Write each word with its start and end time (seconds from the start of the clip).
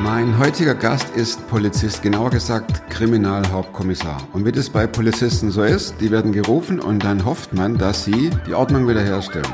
Mein 0.00 0.38
heutiger 0.38 0.76
Gast 0.76 1.10
ist 1.16 1.48
Polizist, 1.48 2.02
genauer 2.02 2.30
gesagt 2.30 2.88
Kriminalhauptkommissar. 2.88 4.28
Und 4.32 4.44
wie 4.46 4.52
das 4.52 4.70
bei 4.70 4.86
Polizisten 4.86 5.50
so 5.50 5.64
ist, 5.64 6.00
die 6.00 6.12
werden 6.12 6.30
gerufen 6.30 6.78
und 6.78 7.02
dann 7.02 7.24
hofft 7.24 7.52
man, 7.52 7.76
dass 7.76 8.04
sie 8.04 8.30
die 8.46 8.54
Ordnung 8.54 8.86
wiederherstellen. 8.86 9.52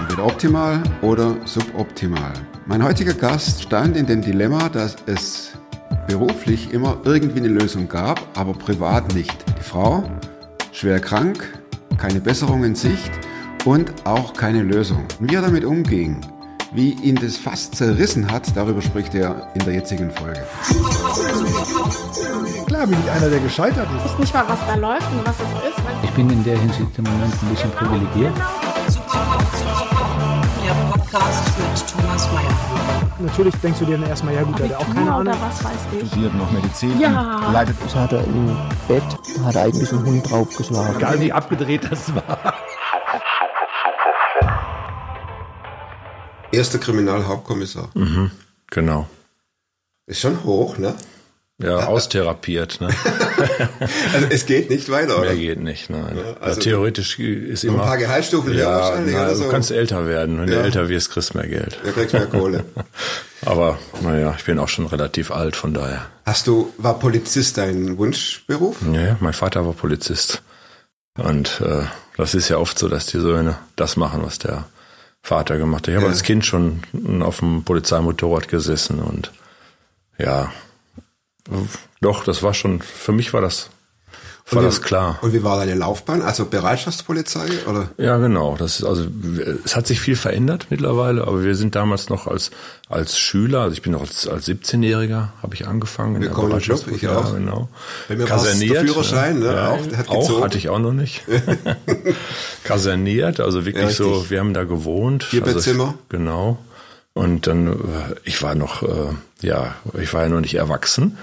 Entweder 0.00 0.26
optimal 0.26 0.82
oder 1.00 1.36
suboptimal. 1.44 2.32
Mein 2.66 2.82
heutiger 2.82 3.14
Gast 3.14 3.62
stand 3.62 3.96
in 3.96 4.06
dem 4.06 4.20
Dilemma, 4.20 4.68
dass 4.68 4.96
es 5.06 5.52
beruflich 6.08 6.72
immer 6.72 6.98
irgendwie 7.04 7.38
eine 7.38 7.48
Lösung 7.48 7.88
gab, 7.88 8.20
aber 8.36 8.52
privat 8.52 9.14
nicht. 9.14 9.44
Die 9.58 9.62
Frau, 9.62 10.02
schwer 10.72 10.98
krank, 10.98 11.56
keine 11.98 12.20
Besserung 12.20 12.64
in 12.64 12.74
Sicht 12.74 13.12
und 13.64 13.92
auch 14.04 14.32
keine 14.32 14.62
Lösung. 14.62 15.04
Wie 15.20 15.36
er 15.36 15.42
damit 15.42 15.64
umging, 15.64 16.20
wie 16.74 16.90
ihn 16.90 17.14
das 17.16 17.36
fast 17.36 17.76
zerrissen 17.76 18.30
hat, 18.30 18.56
darüber 18.56 18.82
spricht 18.82 19.14
er 19.14 19.48
in 19.54 19.64
der 19.64 19.74
jetzigen 19.74 20.10
Folge. 20.10 20.44
Klar 22.66 22.86
bin 22.88 22.98
ich 23.04 23.10
einer, 23.10 23.28
der 23.30 23.38
gescheitert 23.40 23.86
ist. 23.96 24.04
Ich 24.06 24.12
weiß 24.12 24.18
nicht 24.18 24.34
mal, 24.34 24.44
was 24.48 24.58
da 24.66 24.74
läuft 24.74 25.06
und 25.12 25.24
was 25.26 25.36
es 25.36 25.70
ist. 25.70 25.78
Ich 26.02 26.10
bin 26.10 26.28
in 26.30 26.42
der 26.44 26.58
Hinsicht 26.58 26.90
im 26.98 27.04
Moment 27.04 27.32
ein 27.42 27.48
bisschen 27.48 27.70
privilegiert. 27.70 28.32
Der 30.64 30.72
Podcast 30.90 31.44
mit 31.58 31.86
Thomas 32.02 32.28
Mayer. 32.32 32.50
Natürlich 33.20 33.54
denkst 33.56 33.78
du 33.78 33.84
dir 33.84 33.96
dann 33.98 34.08
erstmal, 34.08 34.34
ja 34.34 34.42
gut, 34.42 34.58
der 34.58 34.70
hat 34.70 34.74
auch 34.76 34.86
keine 34.94 35.12
Abitur 35.12 35.14
Ahnung. 35.14 35.32
oder 35.34 35.36
was 35.48 35.64
weiß 35.64 35.72
ich. 36.02 36.08
studiert 36.08 36.34
noch 36.34 36.50
Medizin, 36.50 36.98
Ja. 37.00 37.50
leidet 37.52 37.76
Das 37.84 37.94
hat 37.94 38.12
er 38.12 38.24
im 38.24 38.56
Bett, 38.88 39.02
hat 39.44 39.54
er 39.54 39.62
eigentlich 39.62 39.92
einen 39.92 40.04
Hund 40.04 40.28
draufgeschlagen. 40.30 40.96
Egal 40.96 41.20
wie 41.20 41.32
abgedreht 41.32 41.82
das 41.90 42.12
war. 42.14 42.54
Erster 46.54 46.78
Kriminalhauptkommissar. 46.78 47.90
Genau. 48.70 49.08
Ist 50.06 50.20
schon 50.20 50.44
hoch, 50.44 50.78
ne? 50.78 50.94
Ja, 51.58 51.86
austherapiert. 51.86 52.80
Ne? 52.80 52.88
Also 54.12 54.26
es 54.30 54.46
geht 54.46 54.70
nicht 54.70 54.88
weiter, 54.90 55.18
oder? 55.18 55.26
Mehr 55.32 55.36
geht 55.36 55.60
nicht. 55.60 55.88
Nein. 55.90 56.16
Ja, 56.16 56.22
Ja, 56.30 56.36
also 56.40 56.60
Theoretisch 56.60 57.18
ist 57.18 57.62
Noch 57.64 57.70
ein 57.70 57.74
immer. 57.76 57.84
paar 57.86 57.98
Gehaltsstufen 57.98 58.54
ja, 58.54 58.66
wahrscheinlich 58.80 59.14
na, 59.14 59.22
oder 59.24 59.34
so. 59.36 59.44
du 59.44 59.50
kannst 59.50 59.70
älter 59.70 60.06
werden. 60.06 60.40
Wenn 60.40 60.48
Ja. 60.48 60.56
du 60.56 60.62
älter 60.64 60.88
wirst, 60.88 61.10
kriegst 61.10 61.34
du 61.34 61.38
mehr 61.38 61.46
Geld. 61.48 61.78
Da 61.84 61.92
kriegst 61.92 62.12
du 62.14 62.18
mehr 62.18 62.26
Kohle. 62.26 62.64
Aber 63.46 63.78
naja, 64.02 64.34
ich 64.36 64.44
bin 64.44 64.58
auch 64.58 64.68
schon 64.68 64.86
relativ 64.86 65.30
alt, 65.30 65.54
von 65.54 65.74
daher. 65.74 66.06
Hast 66.26 66.46
du, 66.48 66.72
war 66.78 66.98
Polizist 66.98 67.56
dein 67.58 67.98
Wunschberuf? 67.98 68.78
Ja, 68.92 69.16
mein 69.20 69.32
Vater 69.32 69.64
war 69.64 69.74
Polizist. 69.74 70.42
Und 71.18 71.60
äh, 71.60 71.84
das 72.16 72.34
ist 72.34 72.48
ja 72.48 72.56
oft 72.58 72.78
so, 72.78 72.88
dass 72.88 73.06
die 73.06 73.20
Söhne 73.20 73.56
das 73.76 73.96
machen, 73.96 74.22
was 74.24 74.38
der 74.38 74.64
Vater 75.24 75.56
gemacht. 75.56 75.88
Ich 75.88 75.94
habe 75.94 76.04
Ja. 76.04 76.10
als 76.10 76.22
Kind 76.22 76.44
schon 76.44 76.82
auf 77.22 77.38
dem 77.38 77.64
Polizeimotorrad 77.64 78.46
gesessen 78.48 79.00
und 79.00 79.32
ja, 80.18 80.52
doch, 82.02 82.24
das 82.24 82.42
war 82.42 82.52
schon, 82.52 82.82
für 82.82 83.12
mich 83.12 83.32
war 83.32 83.40
das, 83.40 83.70
war 84.50 84.62
wie- 84.62 84.66
das 84.66 84.82
klar. 84.82 85.18
Und 85.22 85.32
wie 85.32 85.42
war 85.42 85.56
deine 85.58 85.74
Laufbahn? 85.74 86.20
Also 86.20 86.44
Bereitschaftspolizei 86.44 87.46
oder? 87.66 87.88
Ja, 87.96 88.18
genau. 88.18 88.56
Das 88.58 88.80
ist 88.80 88.84
also 88.84 89.06
es 89.64 89.74
hat 89.74 89.86
sich 89.86 90.00
viel 90.00 90.16
verändert 90.16 90.66
mittlerweile, 90.70 91.22
aber 91.22 91.42
wir 91.42 91.54
sind 91.54 91.74
damals 91.74 92.10
noch 92.10 92.26
als 92.26 92.50
als 92.90 93.18
Schüler, 93.18 93.60
also 93.62 93.72
ich 93.72 93.80
bin 93.82 93.92
noch 93.92 94.02
als 94.02 94.28
als 94.28 94.46
17-Jähriger 94.46 95.28
habe 95.42 95.54
ich 95.54 95.66
angefangen 95.66 96.16
in 96.16 96.20
der 96.22 96.30
Willkommen 96.30 96.58
Club, 96.60 96.84
ich 96.94 97.08
auch. 97.08 97.24
ja, 97.32 97.38
genau. 97.38 97.68
Bei 98.08 98.16
mir 98.16 98.28
war's 98.28 98.58
der 98.58 98.80
Führerschein, 98.84 99.38
ne? 99.38 99.46
Ja, 99.46 99.70
Auch, 99.70 99.86
der 99.86 99.98
hat 99.98 100.08
auch 100.10 100.40
hatte 100.42 100.58
ich 100.58 100.68
auch 100.68 100.78
noch 100.78 100.92
nicht. 100.92 101.22
Kaserniert, 102.64 103.40
also 103.40 103.64
wirklich 103.64 103.84
Ja, 103.84 103.90
so, 103.90 104.28
wir 104.30 104.40
haben 104.40 104.54
da 104.54 104.64
gewohnt. 104.64 105.24
Vierbettzimmer. 105.24 105.84
Also, 105.84 105.98
genau. 106.08 106.58
Und 107.12 107.46
dann 107.46 107.68
äh, 107.68 107.72
ich 108.24 108.42
war 108.42 108.54
noch 108.54 108.82
äh, 108.82 108.86
ja, 109.40 109.74
ich 110.00 110.12
war 110.14 110.22
ja 110.22 110.28
noch 110.28 110.40
nicht 110.40 110.54
erwachsen. 110.54 111.16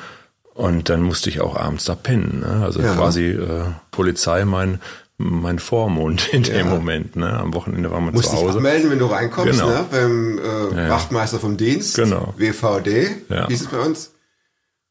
Und 0.54 0.90
dann 0.90 1.02
musste 1.02 1.30
ich 1.30 1.40
auch 1.42 1.56
abends 1.56 1.86
da 1.86 1.96
pennen. 1.96 2.42
Ne? 2.42 2.64
Also 2.66 2.82
Ja. 2.82 2.94
quasi 2.96 3.26
äh, 3.32 3.66
Polizei 3.92 4.46
mein 4.46 4.80
mein 5.24 5.60
Vormund 5.60 6.30
in 6.34 6.42
dem 6.44 6.56
Ja. 6.56 6.64
Moment. 6.66 7.16
Ne? 7.16 7.32
Am 7.32 7.54
Wochenende 7.54 7.92
war 7.92 8.02
man 8.02 8.14
Musst 8.14 8.30
zu 8.32 8.36
dich 8.36 8.44
Hause. 8.44 8.58
abmelden, 8.58 8.90
wenn 8.90 8.98
du 9.00 9.06
reinkommst, 9.06 9.52
Genau. 9.60 9.70
ne? 9.70 9.86
beim 9.92 10.40
äh, 10.40 10.84
Ja. 10.86 10.90
Wachtmeister 10.90 11.40
vom 11.40 11.58
Dienst, 11.58 11.96
Genau. 11.96 12.34
WVD, 12.38 13.08
Ja. 13.30 13.48
hieß 13.48 13.62
es 13.62 13.68
bei 13.68 13.78
uns. 13.80 14.12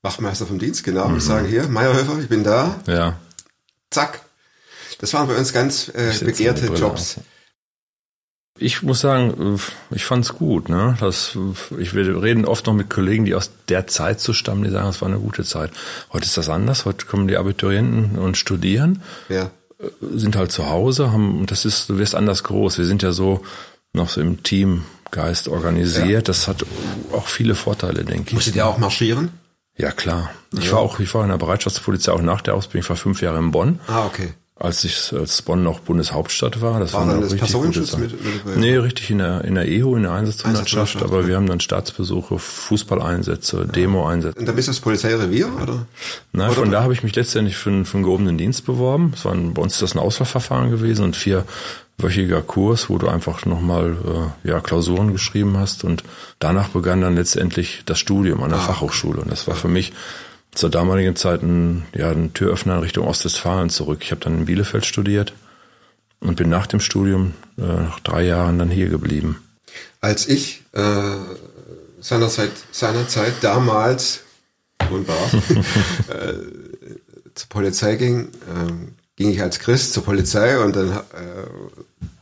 Wachtmeister 0.03 0.47
vom 0.47 0.59
Dienst, 0.61 0.85
genau. 0.85 1.09
Mhm. 1.09 1.15
Und 1.15 1.21
sagen 1.21 1.47
hier, 1.47 1.67
Meierhöfer, 1.69 2.19
ich 2.21 2.29
bin 2.29 2.45
da. 2.45 2.77
Ja. 2.87 3.19
Zack. 3.91 4.21
Das 5.01 5.13
waren 5.15 5.27
bei 5.27 5.37
uns 5.37 5.53
ganz 5.53 5.89
äh, 5.89 6.13
begehrte 6.25 6.67
Jobs. 6.67 7.19
auf. 7.19 7.25
Ich 8.59 8.83
muss 8.83 9.01
sagen, 9.01 9.57
äh, 9.57 9.95
ich 9.95 10.05
fand's 10.05 10.35
gut. 10.35 10.69
Ne? 10.69 10.97
Das, 11.01 11.37
ich 11.79 11.95
wir 11.95 12.23
reden 12.23 12.45
oft 12.45 12.67
noch 12.67 12.75
mit 12.75 12.91
Kollegen, 12.91 13.25
die 13.25 13.35
aus 13.35 13.51
der 13.69 13.87
Zeit 13.87 14.21
zu 14.21 14.33
stammen, 14.33 14.65
die 14.65 14.71
sagen, 14.71 14.89
es 14.89 15.01
war 15.01 15.09
eine 15.09 15.19
gute 15.19 15.45
Zeit. 15.45 15.71
Heute 16.13 16.27
ist 16.27 16.37
das 16.37 16.49
anders. 16.49 16.85
Heute 16.85 17.07
kommen 17.07 17.29
die 17.29 17.37
Abiturienten 17.37 18.19
und 18.19 18.37
studieren, 18.37 19.03
Ja. 19.29 19.51
sind 20.01 20.37
halt 20.37 20.53
zu 20.53 20.69
Hause, 20.69 21.11
haben, 21.13 21.47
das 21.47 21.65
ist, 21.65 21.89
du 21.89 21.97
wirst 21.99 22.15
anders 22.15 22.45
groß. 22.45 22.77
Wir 22.79 22.85
sind 22.85 23.03
ja 23.03 23.13
so 23.13 23.43
noch 23.95 24.09
so 24.11 24.21
im 24.21 24.43
Teamgeist 24.43 25.49
organisiert. 25.49 26.29
Das 26.29 26.47
hat 26.47 26.65
auch 27.13 27.29
viele 27.29 27.55
Vorteile, 27.55 28.05
denke 28.05 28.29
ich. 28.29 28.35
Musstet 28.35 28.57
ihr 28.57 28.67
auch 28.67 28.79
marschieren? 28.79 29.31
Ja, 29.77 29.91
klar. 29.93 30.31
Ich 30.59 30.71
war 30.73 30.81
auch, 30.81 31.01
ich 31.01 31.15
war 31.15 31.23
in 31.23 31.31
der 31.31 31.39
Bereitschaftspolizei 31.39 32.13
auch 32.13 32.21
nach 32.21 32.43
der 32.43 32.55
Ausbildung. 32.55 32.83
Ich 32.85 32.91
war 32.91 32.97
fünf 32.97 33.23
Jahre 33.23 33.39
in 33.39 33.51
Bonn. 33.53 33.81
Ah, 33.87 34.05
okay. 34.05 34.35
Als 34.61 34.85
ich 34.85 35.13
als 35.13 35.41
Bonn 35.43 35.63
noch 35.65 35.81
Bundeshauptstadt 35.81 36.61
war. 36.61 36.79
Das 36.81 36.93
War 36.93 37.01
war 37.07 37.15
dann 37.15 37.23
das 37.23 37.33
richtig 37.33 37.53
gute 37.53 37.71
Personenschutz 37.71 37.91
Zeit. 37.93 38.01
mit-? 38.45 38.57
Nee, 38.59 38.77
richtig 38.77 39.11
in 39.11 39.19
der, 39.19 39.43
in 39.45 39.55
der 39.57 39.67
EHO, 39.67 39.97
in 39.97 40.03
der 40.03 40.13
Einsatzhundertschaft, 40.13 41.03
aber 41.03 41.23
ja. 41.23 41.27
wir 41.29 41.37
haben 41.37 41.47
dann 41.49 41.61
Staatsbesuche, 41.61 42.39
Fußballeinsätze, 42.39 43.67
Demo-Einsätze. 43.67 44.39
Und 44.39 44.47
dann 44.47 44.55
bist 44.55 44.69
du 44.69 44.73
das 44.73 44.81
Polizeirevier, 44.81 45.49
oder? 45.63 45.87
Oder- 46.35 46.53
von 46.53 46.71
da 46.71 46.83
habe 46.83 46.93
ich 46.93 47.03
mich 47.03 47.17
letztendlich 47.17 47.57
für, 47.57 47.71
einen- 47.71 47.85
für 47.87 47.95
einen 47.95 48.05
gehobenen 48.05 48.39
Dienst 48.39 48.67
beworben. 48.67 49.13
Es 49.17 49.25
war 49.25 49.33
ein, 49.33 49.55
bei 49.55 49.63
uns 49.63 49.75
ist 49.75 49.83
das 49.83 49.95
ein 49.95 49.99
Auswahlverfahren 49.99 50.71
gewesen 50.71 51.05
und 51.07 51.17
vierwöchiger 51.17 52.43
Kurs, 52.43 52.89
wo 52.91 52.99
du 52.99 53.09
einfach 53.09 53.47
nochmal 53.47 53.97
äh, 54.45 54.49
ja, 54.49 54.61
Klausuren 54.61 55.13
geschrieben 55.13 55.57
hast 55.59 55.85
und 55.85 56.05
danach 56.39 56.69
begann 56.69 57.01
dann 57.01 57.17
letztendlich 57.17 57.83
das 57.87 57.99
Studium 57.99 58.43
an 58.43 58.51
der 58.51 58.59
Ah, 58.59 58.63
Fachhochschule. 58.63 59.21
Und 59.23 59.31
das 59.31 59.47
war 59.49 59.55
für 59.55 59.69
mich 59.69 59.93
zur 60.53 60.71
damaligen 60.71 61.17
Zeit 61.17 61.43
ein, 61.43 61.85
ja, 61.95 62.11
ein 62.11 62.33
Türöffner 62.35 62.77
in 62.77 62.83
Richtung 62.83 63.07
Ostwestfalen 63.07 63.71
zurück. 63.71 64.01
Ich 64.03 64.11
habe 64.11 64.21
dann 64.21 64.39
in 64.39 64.45
Bielefeld 64.47 64.85
studiert 64.85 65.33
und 66.21 66.37
bin 66.37 66.49
nach 66.49 66.67
dem 66.67 66.81
Studium 66.81 67.35
äh, 67.59 67.63
nach 67.63 68.01
drei 68.01 68.25
Jahren 68.25 68.59
dann 68.59 68.71
hier 68.71 68.89
geblieben. 68.89 69.43
Als 70.01 70.29
ich 70.29 70.63
äh, 70.73 71.17
seinerzeit, 72.01 72.51
seinerzeit 72.73 73.35
damals 73.43 74.21
wunderbar, 74.89 75.31
äh, 76.09 76.35
zur 77.35 77.49
Polizei 77.49 77.97
ging, 77.97 78.31
ähm, 78.55 78.95
ging 79.17 79.31
ich 79.31 79.43
als 79.43 79.59
Christ 79.59 79.93
zur 79.93 80.05
Polizei 80.05 80.59
und 80.59 80.77
dann 80.77 80.91
äh, 80.91 81.01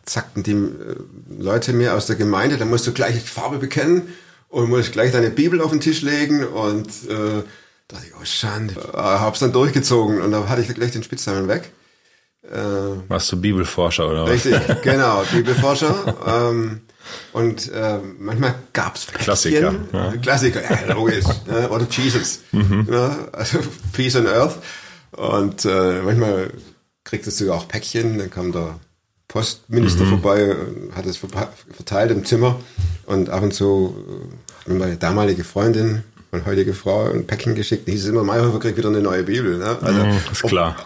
sagten 0.04 0.42
die 0.42 0.52
äh, 0.52 0.96
Leute 1.38 1.72
mir 1.72 1.94
aus 1.94 2.06
der 2.06 2.16
Gemeinde, 2.16 2.56
da 2.56 2.64
musst 2.64 2.86
du 2.86 2.92
gleich 2.92 3.22
Farbe 3.22 3.58
bekennen 3.58 4.08
und 4.48 4.68
musst 4.68 4.92
gleich 4.92 5.12
deine 5.12 5.30
Bibel 5.30 5.60
auf 5.60 5.70
den 5.70 5.80
Tisch 5.80 6.02
legen 6.02 6.44
und 6.44 6.88
äh, 7.08 7.42
dachte 7.88 8.06
ich, 8.06 8.12
oh 8.14 8.24
Schande, 8.24 8.74
äh, 8.74 8.96
hab's 8.96 9.40
dann 9.40 9.52
durchgezogen 9.52 10.20
und 10.20 10.30
da 10.30 10.48
hatte 10.48 10.62
ich 10.62 10.68
gleich 10.68 10.92
den 10.92 11.02
Spitznamen 11.02 11.48
weg. 11.48 11.72
Warst 13.08 13.30
du 13.32 13.40
Bibelforscher 13.40 14.08
oder 14.08 14.22
was? 14.22 14.30
Richtig, 14.30 14.60
genau, 14.82 15.22
Bibelforscher. 15.32 16.16
ähm, 16.26 16.80
und 17.32 17.70
äh, 17.72 17.98
manchmal 18.18 18.54
gab's 18.72 19.06
Klassiker, 19.06 19.72
Päckchen, 19.72 19.88
ja. 19.92 20.16
Klassiker, 20.16 20.62
ja, 20.62 20.94
logisch. 20.94 21.24
ne? 21.46 21.68
Oder 21.68 21.86
Jesus. 21.90 22.40
Ne? 22.52 23.28
Also 23.32 23.58
Peace 23.92 24.16
on 24.16 24.26
Earth. 24.26 24.58
Und 25.12 25.64
äh, 25.64 26.02
manchmal 26.02 26.50
kriegtest 27.04 27.40
du 27.40 27.52
auch 27.52 27.68
Päckchen, 27.68 28.18
dann 28.18 28.30
kam 28.30 28.52
der 28.52 28.78
Postminister 29.26 30.06
vorbei, 30.06 30.54
und 30.54 30.94
hat 30.94 31.06
es 31.06 31.18
verteilt 31.18 32.10
im 32.10 32.24
Zimmer. 32.24 32.60
Und 33.06 33.30
ab 33.30 33.42
und 33.42 33.52
zu 33.52 33.94
äh, 34.08 34.60
hat 34.60 34.68
mir 34.68 34.78
meine 34.78 34.96
damalige 34.96 35.44
Freundin 35.44 36.04
und 36.30 36.46
heutige 36.46 36.74
Frau 36.74 37.10
ein 37.10 37.26
Päckchen 37.26 37.54
geschickt. 37.54 37.88
Hieß 37.88 38.02
es 38.04 38.08
immer, 38.08 38.22
Mayhofer 38.24 38.58
kriegt 38.60 38.76
wieder 38.78 38.88
eine 38.88 39.00
neue 39.00 39.22
Bibel. 39.24 39.58
Ne? 39.58 39.78
Also, 39.80 40.04
Mhm, 40.04 40.18
ist 40.32 40.42
klar. 40.42 40.76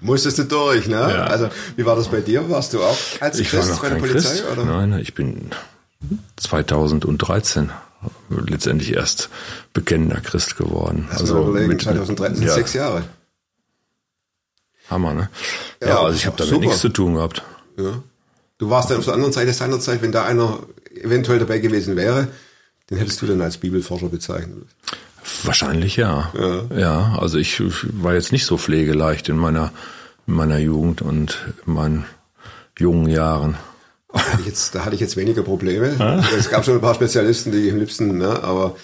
Musstest 0.00 0.38
du 0.38 0.44
durch, 0.44 0.86
ne? 0.88 0.96
Ja. 0.96 1.24
Also, 1.24 1.48
wie 1.76 1.86
war 1.86 1.96
das 1.96 2.08
bei 2.08 2.20
dir? 2.20 2.48
Warst 2.50 2.74
du 2.74 2.82
auch 2.82 2.96
als 3.20 3.38
Ich 3.38 3.50
war 3.52 3.60
Christ 3.60 3.72
noch 3.72 3.80
bei 3.82 3.88
der 3.88 3.96
Polizei? 3.96 4.28
Christ. 4.28 4.44
Oder? 4.52 4.64
Nein, 4.66 4.98
ich 5.00 5.14
bin 5.14 5.50
2013 6.36 7.70
letztendlich 8.28 8.92
erst 8.92 9.30
bekennender 9.72 10.20
Christ 10.20 10.56
geworden. 10.56 11.08
Lass 11.10 11.30
mal 11.32 11.42
überlegen, 11.48 11.78
2013 11.78 12.36
sind 12.36 12.46
ja, 12.46 12.52
sechs 12.52 12.74
Jahre. 12.74 13.04
Hammer, 14.90 15.14
ne? 15.14 15.30
Ja, 15.80 15.88
Ja, 15.88 16.00
also 16.02 16.16
ich 16.16 16.26
habe 16.26 16.36
damit 16.36 16.50
super. 16.50 16.64
nichts 16.66 16.80
zu 16.80 16.88
tun 16.90 17.14
gehabt. 17.14 17.42
Ja. 17.78 18.02
Du 18.58 18.70
warst 18.70 18.90
dann 18.90 18.98
auf 18.98 19.04
der 19.04 19.14
anderen 19.14 19.32
Seite 19.32 19.52
seiner 19.52 19.80
Zeit, 19.80 20.02
wenn 20.02 20.12
da 20.12 20.24
einer 20.24 20.60
eventuell 20.94 21.38
dabei 21.38 21.58
gewesen 21.58 21.96
wäre, 21.96 22.28
den 22.90 22.98
hättest 22.98 23.20
du 23.22 23.26
dann 23.26 23.40
als 23.42 23.58
Bibelforscher 23.58 24.08
bezeichnet. 24.08 24.64
Wahrscheinlich 25.42 25.96
ja. 25.96 26.32
Ja, 26.76 27.16
also 27.20 27.38
ich 27.38 27.60
war 28.02 28.14
jetzt 28.14 28.32
nicht 28.32 28.46
so 28.46 28.56
pflegeleicht 28.58 29.28
in 29.28 29.36
meiner 29.36 29.72
in 30.28 30.34
meiner 30.34 30.58
Jugend 30.58 31.02
und 31.02 31.38
in 31.66 31.72
meinen 31.74 32.04
jungen 32.78 33.08
Jahren. 33.08 33.56
Da 34.12 34.20
hatte 34.20 34.40
ich 34.40 34.46
jetzt, 34.46 34.74
hatte 34.74 34.94
ich 34.94 35.00
jetzt 35.00 35.16
weniger 35.16 35.42
Probleme. 35.42 36.26
Es 36.36 36.48
gab 36.50 36.64
schon 36.64 36.74
ein 36.74 36.80
paar 36.80 36.94
Spezialisten, 36.94 37.52
die 37.52 37.70
am 37.70 37.78
liebsten, 37.78 38.18
ne, 38.18 38.42
aber 38.42 38.76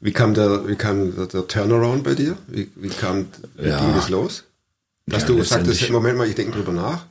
wie 0.00 0.12
kam 0.12 0.32
der, 0.32 0.66
wie 0.68 0.76
kam 0.76 1.14
der, 1.16 1.26
der 1.26 1.46
Turnaround 1.48 2.02
bei 2.04 2.14
dir? 2.14 2.36
Wie, 2.46 2.70
wie 2.76 2.88
kam, 2.88 3.26
wie 3.56 3.68
Ja. 3.68 3.78
ging 3.80 3.94
das 3.94 4.08
los? 4.08 4.44
Dass 5.06 5.22
Ja, 5.22 5.28
du 5.28 5.42
sagtest, 5.42 5.90
Moment 5.90 6.16
mal, 6.16 6.26
ich 6.28 6.34
denke 6.34 6.52
drüber 6.52 6.72
nach. 6.72 7.04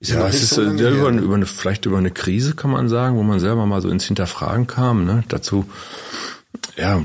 Ist 0.00 0.10
Ja, 0.10 0.28
es 0.28 0.42
ist 0.42 0.54
so 0.54 0.62
äh, 0.62 0.76
ja, 0.76 0.90
über, 0.90 1.10
über 1.10 1.34
eine, 1.34 1.46
vielleicht 1.46 1.86
über 1.86 1.98
eine 1.98 2.10
Krise 2.10 2.54
kann 2.54 2.70
man 2.70 2.88
sagen, 2.88 3.16
wo 3.16 3.22
man 3.22 3.40
selber 3.40 3.66
mal 3.66 3.82
so 3.82 3.88
ins 3.88 4.04
Hinterfragen 4.04 4.66
kam. 4.66 5.04
Ne? 5.04 5.24
Dazu, 5.28 5.66
ja, 6.76 7.04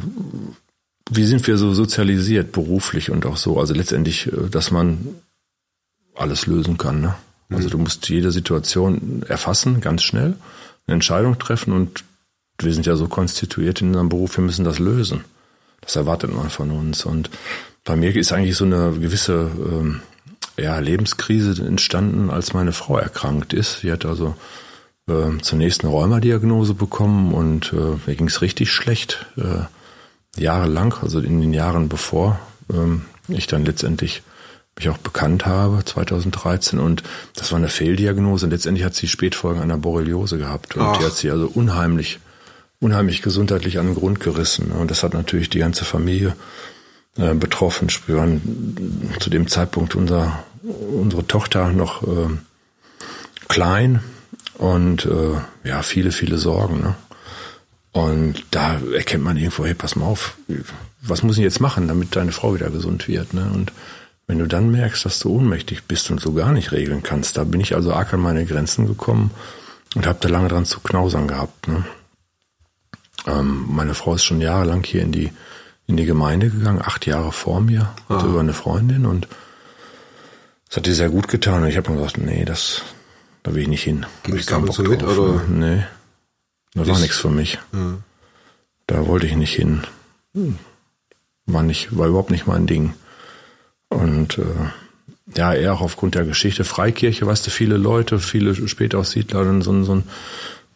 wie 1.09 1.25
sind 1.25 1.45
wir 1.47 1.57
so 1.57 1.73
sozialisiert, 1.73 2.51
beruflich 2.51 3.09
und 3.09 3.25
auch 3.25 3.37
so? 3.37 3.59
Also 3.59 3.73
letztendlich, 3.73 4.27
äh, 4.27 4.49
dass 4.49 4.71
man 4.71 5.15
alles 6.15 6.45
lösen 6.45 6.77
kann. 6.77 7.01
Ne? 7.01 7.15
Also 7.49 7.69
du 7.69 7.77
musst 7.77 8.09
jede 8.09 8.31
Situation 8.31 9.23
erfassen, 9.27 9.81
ganz 9.81 10.03
schnell, 10.03 10.35
eine 10.85 10.95
Entscheidung 10.95 11.37
treffen 11.39 11.73
und 11.73 12.03
wir 12.59 12.73
sind 12.73 12.85
ja 12.85 12.95
so 12.95 13.07
konstituiert 13.07 13.81
in 13.81 13.87
unserem 13.87 14.09
Beruf, 14.09 14.37
wir 14.37 14.43
müssen 14.43 14.65
das 14.65 14.79
lösen. 14.79 15.23
Das 15.81 15.95
erwartet 15.95 16.33
man 16.33 16.49
von 16.49 16.71
uns. 16.71 17.05
Und 17.05 17.29
bei 17.83 17.95
mir 17.95 18.15
ist 18.15 18.31
eigentlich 18.31 18.55
so 18.55 18.65
eine 18.65 18.93
gewisse 18.93 19.51
ähm, 19.57 20.01
ja, 20.57 20.79
Lebenskrise 20.79 21.65
entstanden, 21.65 22.29
als 22.29 22.53
meine 22.53 22.73
Frau 22.73 22.97
erkrankt 22.97 23.53
ist. 23.53 23.79
Sie 23.81 23.91
hat 23.91 24.05
also 24.05 24.35
ähm, 25.07 25.41
zunächst 25.43 25.83
eine 25.83 25.91
Rheumadiagnose 25.91 26.73
bekommen 26.73 27.33
und 27.33 27.73
äh, 27.73 27.97
mir 28.05 28.15
ging 28.15 28.27
es 28.27 28.41
richtig 28.41 28.71
schlecht. 28.71 29.25
Äh, 29.37 29.65
jahrelang, 30.35 30.95
also 31.01 31.19
in 31.19 31.41
den 31.41 31.53
Jahren 31.53 31.89
bevor 31.89 32.39
ähm, 32.71 33.05
ich 33.27 33.47
dann 33.47 33.65
letztendlich 33.65 34.23
mich 34.75 34.89
auch 34.89 34.97
bekannt 34.97 35.45
habe, 35.45 35.83
2013. 35.85 36.79
Und 36.79 37.03
das 37.35 37.51
war 37.51 37.59
eine 37.59 37.69
Fehldiagnose. 37.69 38.45
Und 38.45 38.51
letztendlich 38.51 38.85
hat 38.85 38.95
sie 38.95 39.07
Spätfolgen 39.07 39.61
einer 39.61 39.77
Borreliose 39.77 40.37
gehabt. 40.37 40.75
Und 40.75 40.81
Ach. 40.81 40.97
die 40.97 41.05
hat 41.05 41.13
sie 41.13 41.29
also 41.29 41.47
unheimlich, 41.47 42.19
unheimlich 42.79 43.21
gesundheitlich 43.21 43.79
an 43.79 43.87
den 43.87 43.95
Grund 43.95 44.19
gerissen. 44.19 44.71
Und 44.71 44.89
das 44.89 45.03
hat 45.03 45.13
natürlich 45.13 45.49
die 45.49 45.59
ganze 45.59 45.85
Familie 45.85 46.35
äh, 47.17 47.33
betroffen. 47.33 47.89
Wir 48.07 48.17
waren 48.17 49.13
zu 49.19 49.29
dem 49.29 49.47
Zeitpunkt 49.47 49.95
unser, 49.95 50.43
unsere 50.63 51.27
Tochter 51.27 51.69
noch 51.71 52.03
ähm, 52.07 52.39
klein 53.47 54.01
und 54.57 55.05
äh, 55.05 55.67
ja, 55.67 55.81
viele, 55.83 56.11
viele 56.11 56.37
Sorgen. 56.37 56.81
Ne? 56.81 56.95
Und 57.91 58.45
da 58.49 58.79
erkennt 58.95 59.23
man 59.23 59.37
irgendwo, 59.37 59.65
hey, 59.65 59.75
pass 59.75 59.95
mal 59.95 60.05
auf, 60.05 60.37
was 61.01 61.21
muss 61.21 61.37
ich 61.37 61.43
jetzt 61.43 61.59
machen, 61.59 61.87
damit 61.87 62.15
deine 62.15 62.31
Frau 62.31 62.55
wieder 62.55 62.69
gesund 62.69 63.07
wird? 63.07 63.33
Ne? 63.33 63.49
Und 63.53 63.71
wenn 64.25 64.39
du 64.39 64.47
dann 64.47 64.71
merkst, 64.71 65.05
dass 65.05 65.19
du 65.19 65.35
ohnmächtig 65.35 65.83
bist 65.83 66.09
und 66.09 66.19
so 66.19 66.33
gar 66.33 66.51
nicht 66.51 66.71
regeln 66.71 67.03
kannst, 67.03 67.37
da 67.37 67.43
bin 67.43 67.61
ich 67.61 67.75
also 67.75 67.93
arg 67.93 68.13
an 68.13 68.21
meine 68.21 68.45
Grenzen 68.45 68.87
gekommen 68.87 69.31
und 69.95 70.07
habe 70.07 70.17
da 70.21 70.29
lange 70.29 70.47
dran 70.47 70.65
zu 70.65 70.79
knausern 70.79 71.27
gehabt. 71.27 71.67
Ne? 71.67 71.85
Ähm, 73.27 73.65
meine 73.69 73.93
Frau 73.93 74.15
ist 74.15 74.23
schon 74.23 74.41
jahrelang 74.41 74.83
hier 74.83 75.01
in 75.01 75.11
die 75.11 75.31
in 75.87 75.97
die 75.97 76.05
Gemeinde 76.05 76.49
gegangen, 76.49 76.81
acht 76.81 77.05
Jahre 77.05 77.31
vor 77.31 77.61
mir, 77.61 77.93
hatte 78.09 78.27
über 78.27 78.39
eine 78.39 78.53
Freundin 78.53 79.05
und 79.05 79.27
das 80.67 80.77
hat 80.77 80.87
ihr 80.87 80.95
sehr 80.95 81.09
gut 81.09 81.27
getan. 81.27 81.61
Und 81.61 81.69
ich 81.69 81.77
habe 81.77 81.91
mir 81.91 81.97
gesagt, 81.97 82.17
nee, 82.17 82.45
das, 82.45 82.81
da 83.43 83.53
will 83.53 83.61
ich 83.61 83.67
nicht 83.67 83.83
hin. 83.83 84.05
Ging 84.23 84.35
ich 84.35 84.47
keinen 84.47 84.65
Bock 84.65 84.79
mit, 84.79 85.01
drauf, 85.01 85.17
oder? 85.17 85.43
ne? 85.47 85.87
Nee, 86.73 86.79
das 86.79 86.87
war 86.87 86.99
nichts 86.99 87.17
für 87.17 87.29
mich. 87.29 87.59
Da 88.87 89.07
wollte 89.07 89.27
ich 89.27 89.35
nicht 89.35 89.53
hin. 89.53 89.83
War 91.45 91.63
nicht, 91.63 91.95
war 91.95 92.07
überhaupt 92.07 92.31
nicht 92.31 92.47
mein 92.47 92.65
Ding. 92.65 92.93
Und 93.89 94.39
äh, 94.39 94.43
ja, 95.35 95.53
eher 95.53 95.73
auch 95.73 95.81
aufgrund 95.81 96.15
der 96.15 96.25
Geschichte. 96.25 96.63
Freikirche, 96.63 97.27
weißt 97.27 97.45
du, 97.45 97.51
viele 97.51 97.77
Leute, 97.77 98.19
viele 98.19 98.55
Spätaussiedler, 98.67 99.43
dann 99.43 99.61
so 99.61 99.71
ein, 99.71 99.83
so 99.83 99.95
ein 99.95 100.03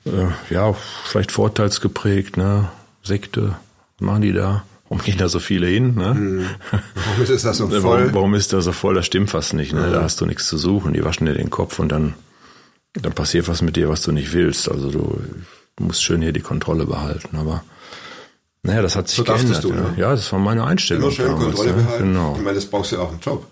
äh, 0.05 0.53
ja, 0.53 0.73
vielleicht 1.05 1.31
vorteilsgeprägt, 1.31 2.37
ne? 2.37 2.69
Sekte, 3.01 3.55
was 3.97 4.05
machen 4.05 4.21
die 4.21 4.33
da? 4.33 4.63
Warum 4.89 5.03
gehen 5.03 5.17
da 5.17 5.27
so 5.27 5.39
viele 5.39 5.67
hin? 5.67 5.95
Ne? 5.95 6.47
Warum 6.71 7.21
ist 7.23 7.43
das 7.45 7.57
so 7.57 7.67
Ne, 7.67 7.81
voll? 7.81 7.99
Warum, 8.01 8.13
warum 8.13 8.33
ist 8.35 8.53
das 8.53 8.65
so 8.65 8.71
voll? 8.71 8.95
Das 8.95 9.05
stimmt 9.05 9.29
fast 9.29 9.53
nicht. 9.53 9.73
Ne? 9.73 9.89
Da 9.91 10.01
hast 10.03 10.21
du 10.21 10.25
nichts 10.25 10.47
zu 10.47 10.57
suchen. 10.57 10.93
Die 10.93 11.03
waschen 11.03 11.25
dir 11.25 11.33
den 11.33 11.49
Kopf 11.49 11.79
und 11.79 11.89
dann, 11.91 12.13
dann 12.93 13.13
passiert 13.13 13.47
was 13.47 13.61
mit 13.61 13.75
dir, 13.75 13.89
was 13.89 14.01
du 14.03 14.11
nicht 14.11 14.31
willst. 14.33 14.69
Also 14.71 14.89
du 14.91 15.19
musst 15.79 16.03
schön 16.03 16.21
hier 16.21 16.31
die 16.31 16.39
Kontrolle 16.41 16.85
behalten. 16.85 17.35
Aber 17.37 17.63
naja, 18.63 18.81
das 18.81 18.95
hat 18.95 19.07
sich 19.09 19.17
So 19.17 19.23
geändert. 19.23 19.63
du, 19.63 19.69
ja. 19.69 19.75
ne? 19.75 19.93
ja, 19.97 20.11
das 20.11 20.31
war 20.31 20.39
meine 20.39 20.63
Einstellung. 20.65 21.03
Immer 21.03 21.11
schön 21.11 21.25
damals, 21.27 21.43
Kontrolle 21.55 21.69
ne? 21.75 21.83
behalten. 21.83 22.03
Genau. 22.13 22.35
Ich 22.37 22.43
meine, 22.43 22.55
das 22.55 22.65
brauchst 22.65 22.91
du 22.91 22.95
ja 22.95 23.01
auch 23.01 23.11
im 23.11 23.19
Job. 23.19 23.45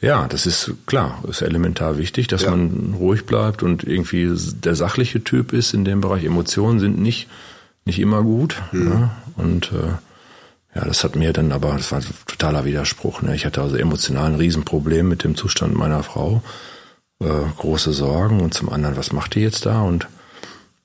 Ja, 0.00 0.28
das 0.28 0.46
ist 0.46 0.72
klar, 0.86 1.22
ist 1.28 1.42
elementar 1.42 1.98
wichtig, 1.98 2.26
dass 2.28 2.42
Ja. 2.42 2.50
man 2.52 2.94
ruhig 2.98 3.26
bleibt 3.26 3.62
und 3.62 3.84
irgendwie 3.84 4.30
der 4.64 4.74
sachliche 4.74 5.22
Typ 5.22 5.52
ist 5.52 5.74
in 5.74 5.84
dem 5.84 6.00
Bereich. 6.00 6.24
Emotionen 6.24 6.80
sind 6.80 6.98
nicht, 6.98 7.28
nicht 7.84 7.98
immer 7.98 8.22
gut. 8.22 8.62
Hm. 8.70 8.88
Ne? 8.88 9.10
Und 9.36 9.72
äh, 9.72 9.98
ja, 10.74 10.84
das 10.84 11.02
hat 11.02 11.16
mir 11.16 11.32
dann 11.32 11.52
aber, 11.52 11.72
das 11.72 11.90
war 11.90 12.00
totaler 12.26 12.64
Widerspruch. 12.64 13.22
Ne? 13.22 13.34
Ich 13.34 13.44
hatte 13.44 13.60
also 13.60 13.76
emotional 13.76 14.26
ein 14.26 14.34
Riesenproblem 14.36 15.08
mit 15.08 15.24
dem 15.24 15.36
Zustand 15.36 15.74
meiner 15.74 16.02
Frau. 16.02 16.42
Äh, 17.20 17.26
große 17.58 17.92
Sorgen 17.92 18.40
und 18.40 18.54
zum 18.54 18.70
anderen, 18.70 18.96
was 18.96 19.12
macht 19.12 19.34
die 19.34 19.40
jetzt 19.40 19.66
da? 19.66 19.82
Und 19.82 20.08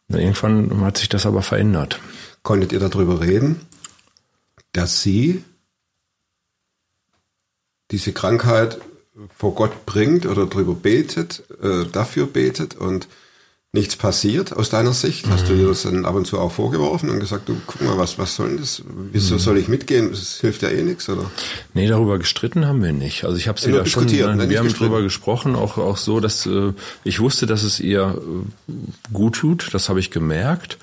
irgendwann 0.10 0.82
hat 0.82 0.98
sich 0.98 1.10
das 1.10 1.26
aber 1.26 1.42
verändert. 1.42 2.00
Konntet 2.42 2.72
ihr 2.74 2.80
darüber 2.80 3.22
reden, 3.22 3.62
dass 4.74 5.02
sie 5.02 5.44
diese 7.92 8.12
Krankheit 8.12 8.80
vor 9.38 9.56
Gott 9.56 9.86
bringt 9.86 10.26
oder 10.26 10.46
darüber 10.46 10.74
betet, 10.74 11.44
äh, 11.62 11.86
dafür 11.86 12.28
betet 12.28 12.76
und 12.76 13.08
nichts 13.76 13.96
passiert 13.96 14.52
aus 14.54 14.72
deiner 14.72 14.94
Sicht? 14.94 15.28
Hast 15.30 15.48
du 15.48 15.54
Mhm. 15.54 15.58
dir 15.60 15.68
das 15.68 15.84
dann 15.84 16.06
ab 16.06 16.16
und 16.16 16.26
zu 16.26 16.40
auch 16.40 16.52
vorgeworfen 16.52 17.10
und 17.12 17.20
gesagt, 17.20 17.48
du 17.48 17.56
guck 17.68 17.82
mal, 17.82 17.98
was, 18.00 18.18
was 18.18 18.36
soll 18.36 18.48
denn 18.50 18.58
das? 18.58 18.80
Mhm. 18.80 19.10
Wieso 19.12 19.38
soll 19.38 19.60
ich 19.60 19.68
mitgehen? 19.68 20.10
Das 20.10 20.40
hilft 20.42 20.64
ja 20.64 20.70
eh 20.70 20.82
nichts, 20.82 21.08
oder? 21.08 21.30
Nee, 21.76 21.88
darüber 21.88 22.18
gestritten 22.18 22.66
haben 22.66 22.82
wir 22.82 22.94
nicht. 22.94 23.24
Also 23.26 23.38
ich 23.38 23.48
habe 23.48 23.62
sie 23.62 23.70
Nur 23.70 23.80
da 23.82 23.86
schon, 23.86 24.06
nein, 24.08 24.38
ne, 24.38 24.50
wir 24.50 24.58
haben 24.58 24.66
gestritten. 24.66 24.92
drüber 24.92 25.04
gesprochen, 25.04 25.56
auch 25.56 25.78
auch 25.78 25.98
so, 25.98 26.20
dass 26.20 26.48
äh, 26.48 26.74
ich 27.04 27.20
wusste, 27.20 27.46
dass 27.46 27.62
es 27.64 27.80
ihr 27.80 28.18
äh, 28.68 28.74
gut 29.14 29.36
tut. 29.36 29.74
Das 29.74 29.90
habe 29.90 30.00
ich 30.00 30.10
gemerkt. 30.10 30.80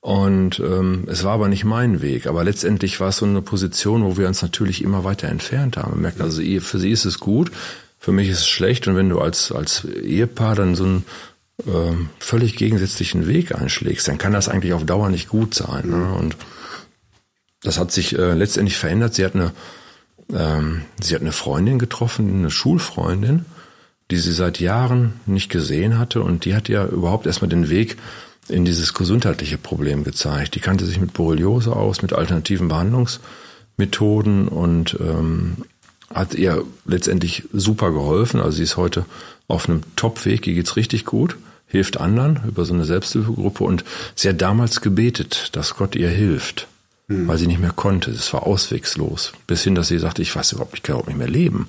Und 0.00 0.58
ähm, 0.58 1.04
es 1.06 1.22
war 1.22 1.34
aber 1.34 1.46
nicht 1.48 1.64
mein 1.64 2.02
Weg. 2.02 2.26
Aber 2.26 2.42
letztendlich 2.42 2.98
war 2.98 3.10
es 3.10 3.18
so 3.18 3.24
eine 3.24 3.40
Position, 3.40 4.02
wo 4.02 4.16
wir 4.16 4.26
uns 4.26 4.42
natürlich 4.42 4.82
immer 4.82 5.04
weiter 5.04 5.28
entfernt 5.28 5.76
haben. 5.76 5.92
Wir 5.94 6.00
merken, 6.00 6.22
also 6.22 6.42
für 6.60 6.78
sie 6.80 6.90
ist 6.90 7.04
es 7.04 7.20
gut, 7.20 7.52
für 8.00 8.10
mich 8.10 8.28
ist 8.28 8.38
es 8.40 8.48
schlecht. 8.48 8.88
Und 8.88 8.96
wenn 8.96 9.08
du 9.08 9.20
als 9.20 9.52
als 9.52 9.84
Ehepaar 9.84 10.56
dann 10.56 10.74
so 10.74 10.82
einen 10.84 11.04
ähm, 11.66 12.10
völlig 12.18 12.56
gegensätzlichen 12.56 13.26
Weg 13.26 13.54
einschlägst, 13.54 14.08
dann 14.08 14.18
kann 14.18 14.32
das 14.32 14.48
eigentlich 14.48 14.72
auf 14.72 14.84
Dauer 14.84 15.08
nicht 15.08 15.28
gut 15.28 15.54
sein. 15.54 15.88
Ne? 15.88 16.14
Und 16.14 16.36
das 17.62 17.78
hat 17.78 17.92
sich 17.92 18.18
äh, 18.18 18.34
letztendlich 18.34 18.76
verändert. 18.76 19.14
Sie 19.14 19.24
hat 19.24 19.34
eine, 19.34 19.52
ähm, 20.32 20.82
sie 21.00 21.14
hat 21.14 21.22
eine 21.22 21.32
Freundin 21.32 21.78
getroffen, 21.78 22.38
eine 22.38 22.50
Schulfreundin, 22.50 23.44
die 24.10 24.16
sie 24.16 24.32
seit 24.32 24.60
Jahren 24.60 25.14
nicht 25.26 25.48
gesehen 25.48 25.98
hatte 25.98 26.22
und 26.22 26.44
die 26.44 26.54
hat 26.54 26.68
ja 26.68 26.84
überhaupt 26.86 27.26
erstmal 27.26 27.48
den 27.48 27.70
Weg 27.70 27.96
in 28.48 28.64
dieses 28.64 28.92
gesundheitliche 28.94 29.58
Problem 29.58 30.04
gezeigt. 30.04 30.54
Die 30.54 30.60
kannte 30.60 30.84
sich 30.84 31.00
mit 31.00 31.12
Borreliose 31.12 31.74
aus, 31.74 32.02
mit 32.02 32.12
alternativen 32.12 32.68
Behandlungsmethoden 32.68 34.48
und 34.48 34.96
ähm, 35.00 35.58
hat 36.12 36.34
ihr 36.34 36.64
letztendlich 36.84 37.44
super 37.52 37.92
geholfen. 37.92 38.40
Also 38.40 38.56
sie 38.56 38.64
ist 38.64 38.76
heute 38.76 39.06
auf 39.48 39.68
einem 39.68 39.82
Top-Weg, 39.96 40.46
ihr 40.46 40.54
geht's 40.54 40.76
richtig 40.76 41.04
gut, 41.04 41.36
hilft 41.72 41.98
anderen 41.98 42.40
über 42.46 42.66
so 42.66 42.74
eine 42.74 42.84
Selbsthilfegruppe 42.84 43.64
und 43.64 43.82
sie 44.14 44.28
hat 44.28 44.42
damals 44.42 44.82
gebetet, 44.82 45.48
dass 45.52 45.74
Gott 45.74 45.96
ihr 45.96 46.10
hilft, 46.10 46.68
weil 47.08 47.38
sie 47.38 47.46
nicht 47.46 47.60
mehr 47.60 47.72
konnte. 47.72 48.10
Es 48.10 48.32
war 48.34 48.46
auswegslos. 48.46 49.32
Bis 49.46 49.64
hin, 49.64 49.74
dass 49.74 49.88
sie 49.88 49.98
sagte, 49.98 50.20
ich 50.20 50.36
weiß 50.36 50.52
überhaupt, 50.52 50.74
ich 50.74 50.82
kann 50.82 50.94
überhaupt 50.94 51.08
nicht 51.08 51.18
mehr 51.18 51.28
leben. 51.28 51.68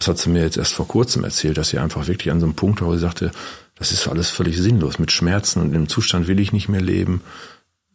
Das 0.00 0.08
hat 0.08 0.18
sie 0.18 0.28
mir 0.28 0.42
jetzt 0.42 0.56
erst 0.56 0.74
vor 0.74 0.88
kurzem 0.88 1.22
erzählt, 1.22 1.56
dass 1.56 1.68
sie 1.68 1.78
einfach 1.78 2.08
wirklich 2.08 2.32
an 2.32 2.40
so 2.40 2.46
einem 2.46 2.56
Punkt 2.56 2.80
war, 2.80 2.88
wo 2.88 2.94
sie 2.94 3.00
sagte, 3.00 3.30
das 3.76 3.92
ist 3.92 4.08
alles 4.08 4.28
völlig 4.28 4.58
sinnlos. 4.58 4.98
Mit 4.98 5.12
Schmerzen 5.12 5.62
und 5.62 5.72
im 5.72 5.88
Zustand 5.88 6.26
will 6.26 6.40
ich 6.40 6.52
nicht 6.52 6.68
mehr 6.68 6.80
leben. 6.80 7.22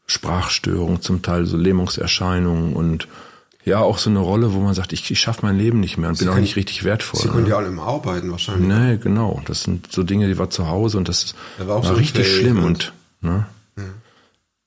Sprachstörungen, 0.08 1.02
zum 1.02 1.22
Teil 1.22 1.46
so 1.46 1.58
Lähmungserscheinungen 1.58 2.74
und 2.74 3.10
ja, 3.66 3.80
auch 3.80 3.98
so 3.98 4.10
eine 4.10 4.20
Rolle, 4.20 4.54
wo 4.54 4.60
man 4.60 4.74
sagt, 4.74 4.92
ich, 4.94 5.10
ich 5.10 5.20
schaffe 5.20 5.46
mein 5.46 5.58
Leben 5.58 5.80
nicht 5.80 5.98
mehr 5.98 6.10
und 6.10 6.20
bin 6.20 6.28
auch 6.30 6.36
nicht 6.38 6.56
richtig 6.56 6.84
wertvoll. 6.84 7.22
Sie 7.22 7.28
ne? 7.28 7.34
konnte 7.34 7.50
ja 7.52 7.58
auch 7.58 7.62
nicht 7.62 7.72
mehr 7.74 7.84
arbeiten 7.86 8.30
wahrscheinlich. 8.32 8.68
Nee, 8.68 8.98
genau. 8.98 9.42
Das 9.46 9.64
sind 9.64 9.92
so 9.92 10.04
Dinge, 10.04 10.28
die 10.28 10.38
war 10.38 10.50
zu 10.50 10.68
Hause 10.68 10.98
und 10.98 11.08
das 11.08 11.24
ist, 11.24 11.36
Da 11.58 11.68
war 11.68 11.78
war 11.78 11.84
so 11.84 11.94
richtig 11.94 12.28
schlimm 12.36 12.64
und- 12.64 12.94
ne? 13.22 13.46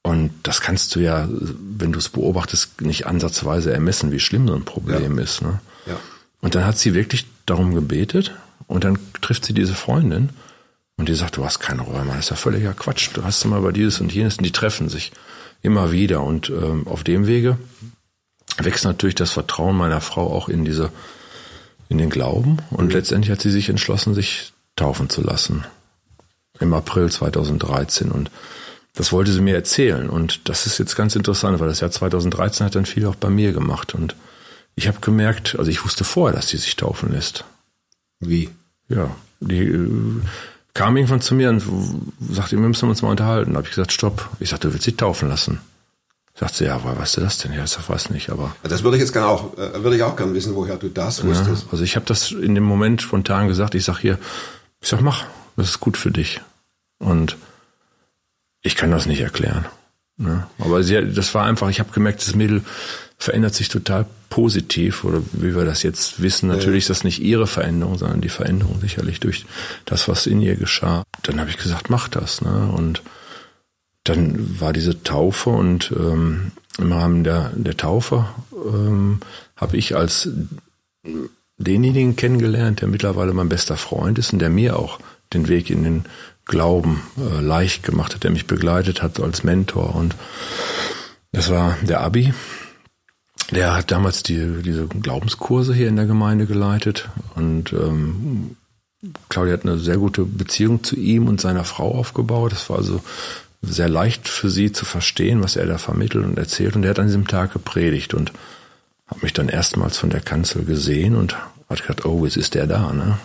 Und 0.03 0.31
das 0.45 0.61
kannst 0.61 0.95
du 0.95 1.01
ja, 1.01 1.29
wenn 1.29 1.91
du 1.91 1.99
es 1.99 2.09
beobachtest, 2.11 2.81
nicht 2.81 3.07
ansatzweise 3.09 3.73
ermessen, 3.73 4.13
wie 4.13 4.21
schlimm 4.21 4.47
so 4.47 4.55
ein 4.55 4.65
Problem 4.65 5.17
Ja. 5.19 5.25
ist, 5.25 5.43
ne? 5.43 5.59
Ja. 5.87 5.97
Und 6.41 6.55
dann 6.55 6.65
hat 6.65 6.79
sie 6.79 6.95
wirklich 6.95 7.27
darum 7.45 7.75
gebetet 7.75 8.33
und 8.69 8.85
dann 8.85 8.99
trifft 9.21 9.45
sie 9.45 9.53
diese 9.53 9.75
Freundin 9.75 10.29
und 10.97 11.09
die 11.09 11.15
sagt, 11.15 11.37
du 11.37 11.45
hast 11.45 11.59
keine 11.59 11.83
Rheuma, 11.83 12.15
das 12.15 12.27
ist 12.27 12.31
ja 12.31 12.37
völliger 12.37 12.73
Quatsch. 12.73 13.11
Du 13.15 13.25
hast 13.25 13.45
mal 13.47 13.59
über 13.59 13.73
dieses 13.73 14.01
und 14.01 14.13
jenes 14.13 14.37
und 14.39 14.45
die 14.45 14.53
treffen 14.53 14.89
sich 14.89 15.11
immer 15.63 15.91
wieder 15.91 16.23
und 16.23 16.51
ähm, 16.51 16.87
auf 16.87 17.03
dem 17.03 17.27
Wege 17.27 17.59
wächst 18.59 18.85
natürlich 18.85 19.15
das 19.15 19.31
Vertrauen 19.31 19.77
meiner 19.77 20.01
Frau 20.01 20.33
auch 20.33 20.49
in 20.49 20.65
diese, 20.65 20.91
in 21.89 21.99
den 21.99 22.11
Glauben 22.11 22.59
und 22.71 22.93
letztendlich 22.93 23.31
hat 23.31 23.41
sie 23.41 23.51
sich 23.51 23.69
entschlossen, 23.69 24.15
sich 24.15 24.53
taufen 24.77 25.09
zu 25.09 25.23
lassen. 25.23 25.65
im 26.59 26.73
April 26.73 27.11
2013 27.11 28.11
und 28.11 28.31
das 28.95 29.13
wollte 29.13 29.31
sie 29.31 29.43
mir 29.43 29.55
erzählen 29.55 30.09
und 30.09 30.49
das 30.49 30.67
ist 30.67 30.79
jetzt 30.79 30.97
ganz 30.97 31.15
interessant, 31.15 31.61
weil 31.61 31.69
das 31.69 31.81
Jahr 31.81 31.91
2013 31.91 32.65
hat 32.65 32.75
dann 32.75 32.87
viel 32.87 33.07
auch 33.07 33.15
bei 33.15 33.29
mir 33.29 33.53
gemacht 33.53 33.95
und 33.95 34.17
ich 34.75 34.89
habe 34.89 35.01
gemerkt, 35.01 35.57
also 35.59 35.71
ich 35.71 35.85
wusste 35.85 36.05
vorher, 36.05 36.37
dass 36.37 36.49
die 36.49 36.59
sich 36.59 36.77
taufen 36.77 37.13
lässt. 37.13 37.45
Wie? 38.21 38.51
Ja, 38.89 39.11
die 39.41 39.63
äh, 39.63 40.21
kam 40.75 40.97
irgendwann 40.97 41.23
zu 41.23 41.35
mir 41.35 41.49
und 41.49 41.63
sagte, 42.31 42.57
wir 42.57 42.69
müssen 42.69 42.89
uns 42.89 43.03
mal 43.03 43.11
unterhalten. 43.11 43.53
Da 43.53 43.59
habe 43.59 43.67
ich 43.67 43.75
gesagt, 43.75 43.93
stopp. 43.93 44.29
Ich 44.39 44.51
sagte, 44.51 44.69
du 44.69 44.75
willst 44.75 44.87
dich 44.87 44.97
taufen 44.97 45.29
lassen. 45.29 45.61
Sagt 46.39 46.55
sie, 46.55 46.65
ja, 46.67 46.83
woher 46.83 46.99
weißt 46.99 47.17
du 47.17 47.23
das 47.23 47.39
denn? 47.39 47.53
Ja, 47.55 47.65
ich 47.65 47.71
sag, 47.71 47.89
weiß 47.89 48.11
nicht, 48.11 48.29
aber. 48.29 48.55
Das 48.63 48.83
würde 48.83 48.99
ich 48.99 49.01
jetzt 49.01 49.13
gerne 49.13 49.27
auch, 49.29 49.57
äh, 49.57 49.83
würde 49.83 49.97
ich 49.97 50.03
auch 50.03 50.17
gerne 50.17 50.35
wissen, 50.35 50.55
woher 50.55 50.77
du 50.77 50.89
das 50.89 51.25
wusstest. 51.25 51.65
Ja, 51.65 51.69
also 51.73 51.83
ich 51.83 51.97
habe 51.97 52.05
das 52.05 52.31
in 52.31 52.55
dem 52.55 52.65
Moment 52.65 53.01
spontan 53.01 53.49
gesagt. 53.49 53.75
Ich 53.75 53.85
sag 53.85 53.99
hier, 53.99 54.19
ich 54.81 54.89
sag, 54.89 55.01
mach, 55.01 55.25
das 55.57 55.71
ist 55.71 55.81
gut 55.81 55.97
für 55.97 56.11
dich. 56.11 56.43
Und 56.99 57.37
ich 58.61 58.77
kann 58.77 58.91
das 58.91 59.07
nicht 59.07 59.21
erklären. 59.21 59.65
Ne? 60.19 60.47
Aber 60.59 60.83
sie, 60.83 61.13
das 61.13 61.35
war 61.35 61.47
einfach, 61.47 61.71
ich 61.71 61.81
habe 61.81 61.93
gemerkt, 61.93 62.27
das 62.27 62.35
Mädel 62.35 62.63
verändert 63.19 63.55
sich 63.55 63.69
total 63.69 64.07
positiv 64.29 65.05
oder 65.05 65.23
wie 65.33 65.55
wir 65.55 65.65
das 65.65 65.83
jetzt 65.83 66.21
wissen, 66.21 66.49
natürlich 66.49 66.85
ist 66.85 66.91
das 66.91 67.05
nicht 67.05 67.23
ihre 67.23 67.47
Veränderung, 67.47 67.97
sondern 67.97 68.21
die 68.21 68.29
Veränderung 68.29 68.81
sicherlich 68.81 69.21
durch 69.21 69.47
das, 69.87 70.09
was 70.09 70.27
in 70.27 70.43
ihr 70.43 70.57
geschah. 70.57 71.03
Dann 71.23 71.41
habe 71.41 71.49
ich 71.49 71.57
gesagt, 71.57 71.89
mach 71.89 72.09
das. 72.09 72.43
Ne? 72.43 72.71
Und 72.75 73.03
dann 74.09 74.61
war 74.61 74.73
diese 74.73 75.03
Taufe 75.03 75.51
und 75.51 75.93
ähm, 75.97 76.53
im 76.79 76.93
Rahmen 76.93 77.25
der, 77.25 77.51
der 77.55 77.77
Taufe 77.77 78.27
ähm, 78.53 79.21
habe 79.57 79.77
ich 79.77 79.97
als 79.97 80.29
denjenigen 81.59 82.17
kennengelernt, 82.17 82.83
der 82.83 82.89
mittlerweile 82.89 83.33
mein 83.33 83.49
bester 83.49 83.77
Freund 83.77 84.19
ist 84.19 84.33
und 84.33 84.41
der 84.41 84.51
mir 84.51 84.79
auch 84.79 84.99
den 85.33 85.49
Weg 85.49 85.71
in 85.71 85.85
den 85.85 86.05
Glauben 86.45 87.03
äh, 87.19 87.41
leicht 87.41 87.83
gemacht 87.83 88.15
hat, 88.15 88.25
der 88.25 88.31
mich 88.31 88.47
begleitet 88.47 89.03
hat 89.03 89.19
als 89.19 89.43
Mentor. 89.43 89.95
Und 89.95 90.15
das 91.33 91.51
war 91.51 91.77
der 91.83 92.01
Abi. 92.01 92.33
Der 93.51 93.75
hat 93.75 93.91
damals 93.91 94.23
die, 94.23 94.63
diese 94.63 94.87
Glaubenskurse 94.87 95.75
hier 95.75 95.89
in 95.89 95.97
der 95.97 96.07
Gemeinde 96.07 96.47
geleitet 96.47 97.09
und 97.35 97.73
ähm, 97.73 98.57
Claudia 99.29 99.53
hat 99.53 99.65
eine 99.65 99.79
sehr 99.79 99.99
gute 99.99 100.25
Beziehung 100.25 100.83
zu 100.83 100.97
ihm 100.97 101.29
und 101.29 101.41
seiner 101.41 101.65
Frau 101.65 101.95
aufgebaut. 101.95 102.53
Das 102.53 102.69
war 102.71 102.79
also 102.79 103.03
sehr 103.63 103.89
leicht 103.89 104.29
für 104.29 104.51
sie 104.51 104.73
zu 104.73 104.85
verstehen, 104.85 105.43
was 105.43 105.57
er 105.57 105.67
da 105.67 105.79
vermittelt 105.79 106.25
und 106.25 106.39
erzählt. 106.39 106.77
Und 106.77 106.85
er 106.85 106.91
hat 106.91 106.99
an 106.99 107.07
diesem 107.07 107.27
Tag 107.27 107.53
gepredigt 107.53 108.15
und 108.15 108.33
hat 109.07 109.23
mich 109.23 109.33
dann 109.33 109.49
erstmals 109.49 109.99
von 109.99 110.11
der 110.11 110.21
Kanzel 110.21 110.65
gesehen 110.65 111.17
und 111.17 111.37
hat 111.69 111.81
gesagt, 111.81 112.05
oh, 112.05 112.25
jetzt 112.25 112.37
ist 112.37 112.55
der 112.55 112.67
da, 112.67 112.93
ne? 112.93 113.19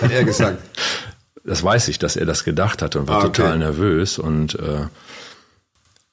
Hat 0.00 0.10
er 0.10 0.24
gesagt? 0.24 0.62
das 1.44 1.62
weiß 1.62 1.88
ich, 1.88 1.98
dass 1.98 2.16
er 2.16 2.26
das 2.26 2.44
gedacht 2.44 2.82
hat 2.82 2.96
und 2.96 3.08
war 3.08 3.16
Ah, 3.22 3.26
okay. 3.26 3.42
total 3.42 3.58
nervös 3.58 4.18
und 4.18 4.54
äh, 4.58 4.86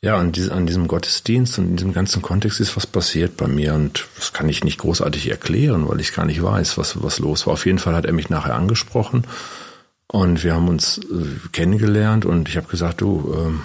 ja, 0.02 0.18
an, 0.18 0.32
diese, 0.32 0.54
an 0.54 0.66
diesem 0.66 0.88
Gottesdienst 0.88 1.60
und 1.60 1.66
in 1.66 1.76
diesem 1.76 1.94
ganzen 1.94 2.22
Kontext 2.22 2.62
ist 2.62 2.78
was 2.78 2.88
passiert 2.88 3.36
bei 3.36 3.48
mir 3.48 3.74
und 3.74 4.08
das 4.16 4.32
kann 4.32 4.48
ich 4.48 4.64
nicht 4.64 4.80
großartig 4.80 5.30
erklären, 5.30 5.88
weil 5.90 6.00
ich 6.00 6.14
gar 6.14 6.26
nicht 6.26 6.42
weiß, 6.42 6.78
was, 6.78 7.04
was 7.04 7.20
los 7.20 7.46
war. 7.46 7.54
Auf 7.54 7.66
jeden 7.66 7.80
Fall 7.80 7.96
hat 7.96 8.06
er 8.06 8.14
mich 8.14 8.30
nachher 8.30 8.56
angesprochen 8.56 9.26
und 10.12 10.44
wir 10.44 10.56
haben 10.56 10.68
uns 10.68 10.98
äh, 10.98 11.48
kennengelernt 11.52 12.26
und 12.26 12.50
ich 12.50 12.58
habe 12.58 12.68
gesagt, 12.68 13.02
du, 13.02 13.34
ähm, 13.38 13.62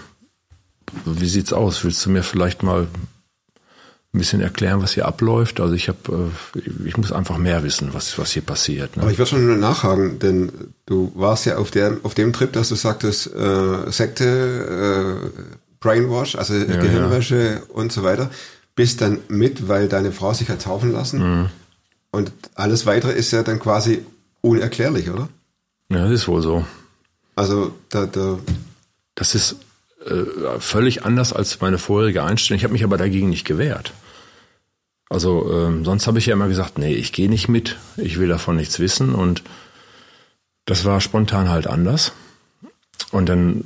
wie 1.04 1.28
sieht's 1.28 1.52
aus? 1.52 1.84
Willst 1.84 2.04
du 2.04 2.10
mir 2.10 2.22
vielleicht 2.22 2.62
mal 2.62 2.82
ein 2.82 4.18
bisschen 4.18 4.42
erklären, 4.42 4.82
was 4.82 4.92
hier 4.92 5.06
abläuft? 5.06 5.58
Also 5.58 5.74
ich 5.74 5.88
habe, 5.88 6.30
äh, 6.54 6.86
ich 6.86 6.98
muss 6.98 7.12
einfach 7.12 7.38
mehr 7.38 7.64
wissen, 7.64 7.94
was, 7.94 8.18
was 8.18 8.32
hier 8.32 8.42
passiert. 8.42 8.96
Ne? 8.96 9.02
Aber 9.02 9.10
ich 9.10 9.18
würde 9.18 9.30
schon 9.30 9.58
nachhaken, 9.58 10.18
denn 10.18 10.52
du 10.84 11.12
warst 11.14 11.46
ja 11.46 11.56
auf, 11.56 11.70
der, 11.70 11.96
auf 12.02 12.14
dem 12.14 12.34
Trip, 12.34 12.52
dass 12.52 12.68
du 12.68 12.74
sagtest, 12.74 13.34
äh, 13.34 13.90
Sekte, 13.90 15.30
äh, 15.34 15.40
Brainwash, 15.80 16.36
also 16.36 16.54
Gehirnwäsche 16.54 17.62
und 17.68 17.90
so 17.90 18.02
weiter, 18.02 18.30
bist 18.76 19.00
dann 19.00 19.20
mit, 19.28 19.66
weil 19.68 19.88
deine 19.88 20.12
Frau 20.12 20.34
sich 20.34 20.48
hat 20.50 20.62
taufen 20.62 20.92
lassen. 20.92 21.40
Mhm. 21.40 21.50
Und 22.10 22.32
alles 22.54 22.84
weitere 22.84 23.12
ist 23.12 23.32
ja 23.32 23.42
dann 23.42 23.58
quasi 23.58 24.04
unerklärlich, 24.42 25.10
oder? 25.10 25.28
Ja, 25.94 26.02
das 26.02 26.10
ist 26.10 26.28
wohl 26.28 26.42
so. 26.42 26.64
Also 27.36 27.74
da, 27.88 28.06
da 28.06 28.38
Das 29.14 29.34
ist 29.34 29.56
äh, 30.04 30.58
völlig 30.58 31.04
anders 31.04 31.32
als 31.32 31.60
meine 31.60 31.78
vorherige 31.78 32.24
Einstellung. 32.24 32.58
Ich 32.58 32.64
habe 32.64 32.72
mich 32.72 32.84
aber 32.84 32.96
dagegen 32.96 33.30
nicht 33.30 33.44
gewehrt. 33.44 33.92
Also 35.08 35.52
ähm, 35.52 35.84
sonst 35.84 36.06
habe 36.06 36.18
ich 36.18 36.26
ja 36.26 36.32
immer 36.32 36.48
gesagt, 36.48 36.78
nee, 36.78 36.92
ich 36.92 37.12
gehe 37.12 37.28
nicht 37.28 37.48
mit, 37.48 37.76
ich 37.96 38.18
will 38.18 38.28
davon 38.28 38.56
nichts 38.56 38.80
wissen 38.80 39.14
und 39.14 39.42
das 40.64 40.84
war 40.84 41.00
spontan 41.00 41.48
halt 41.48 41.66
anders. 41.66 42.12
Und 43.12 43.28
dann 43.28 43.64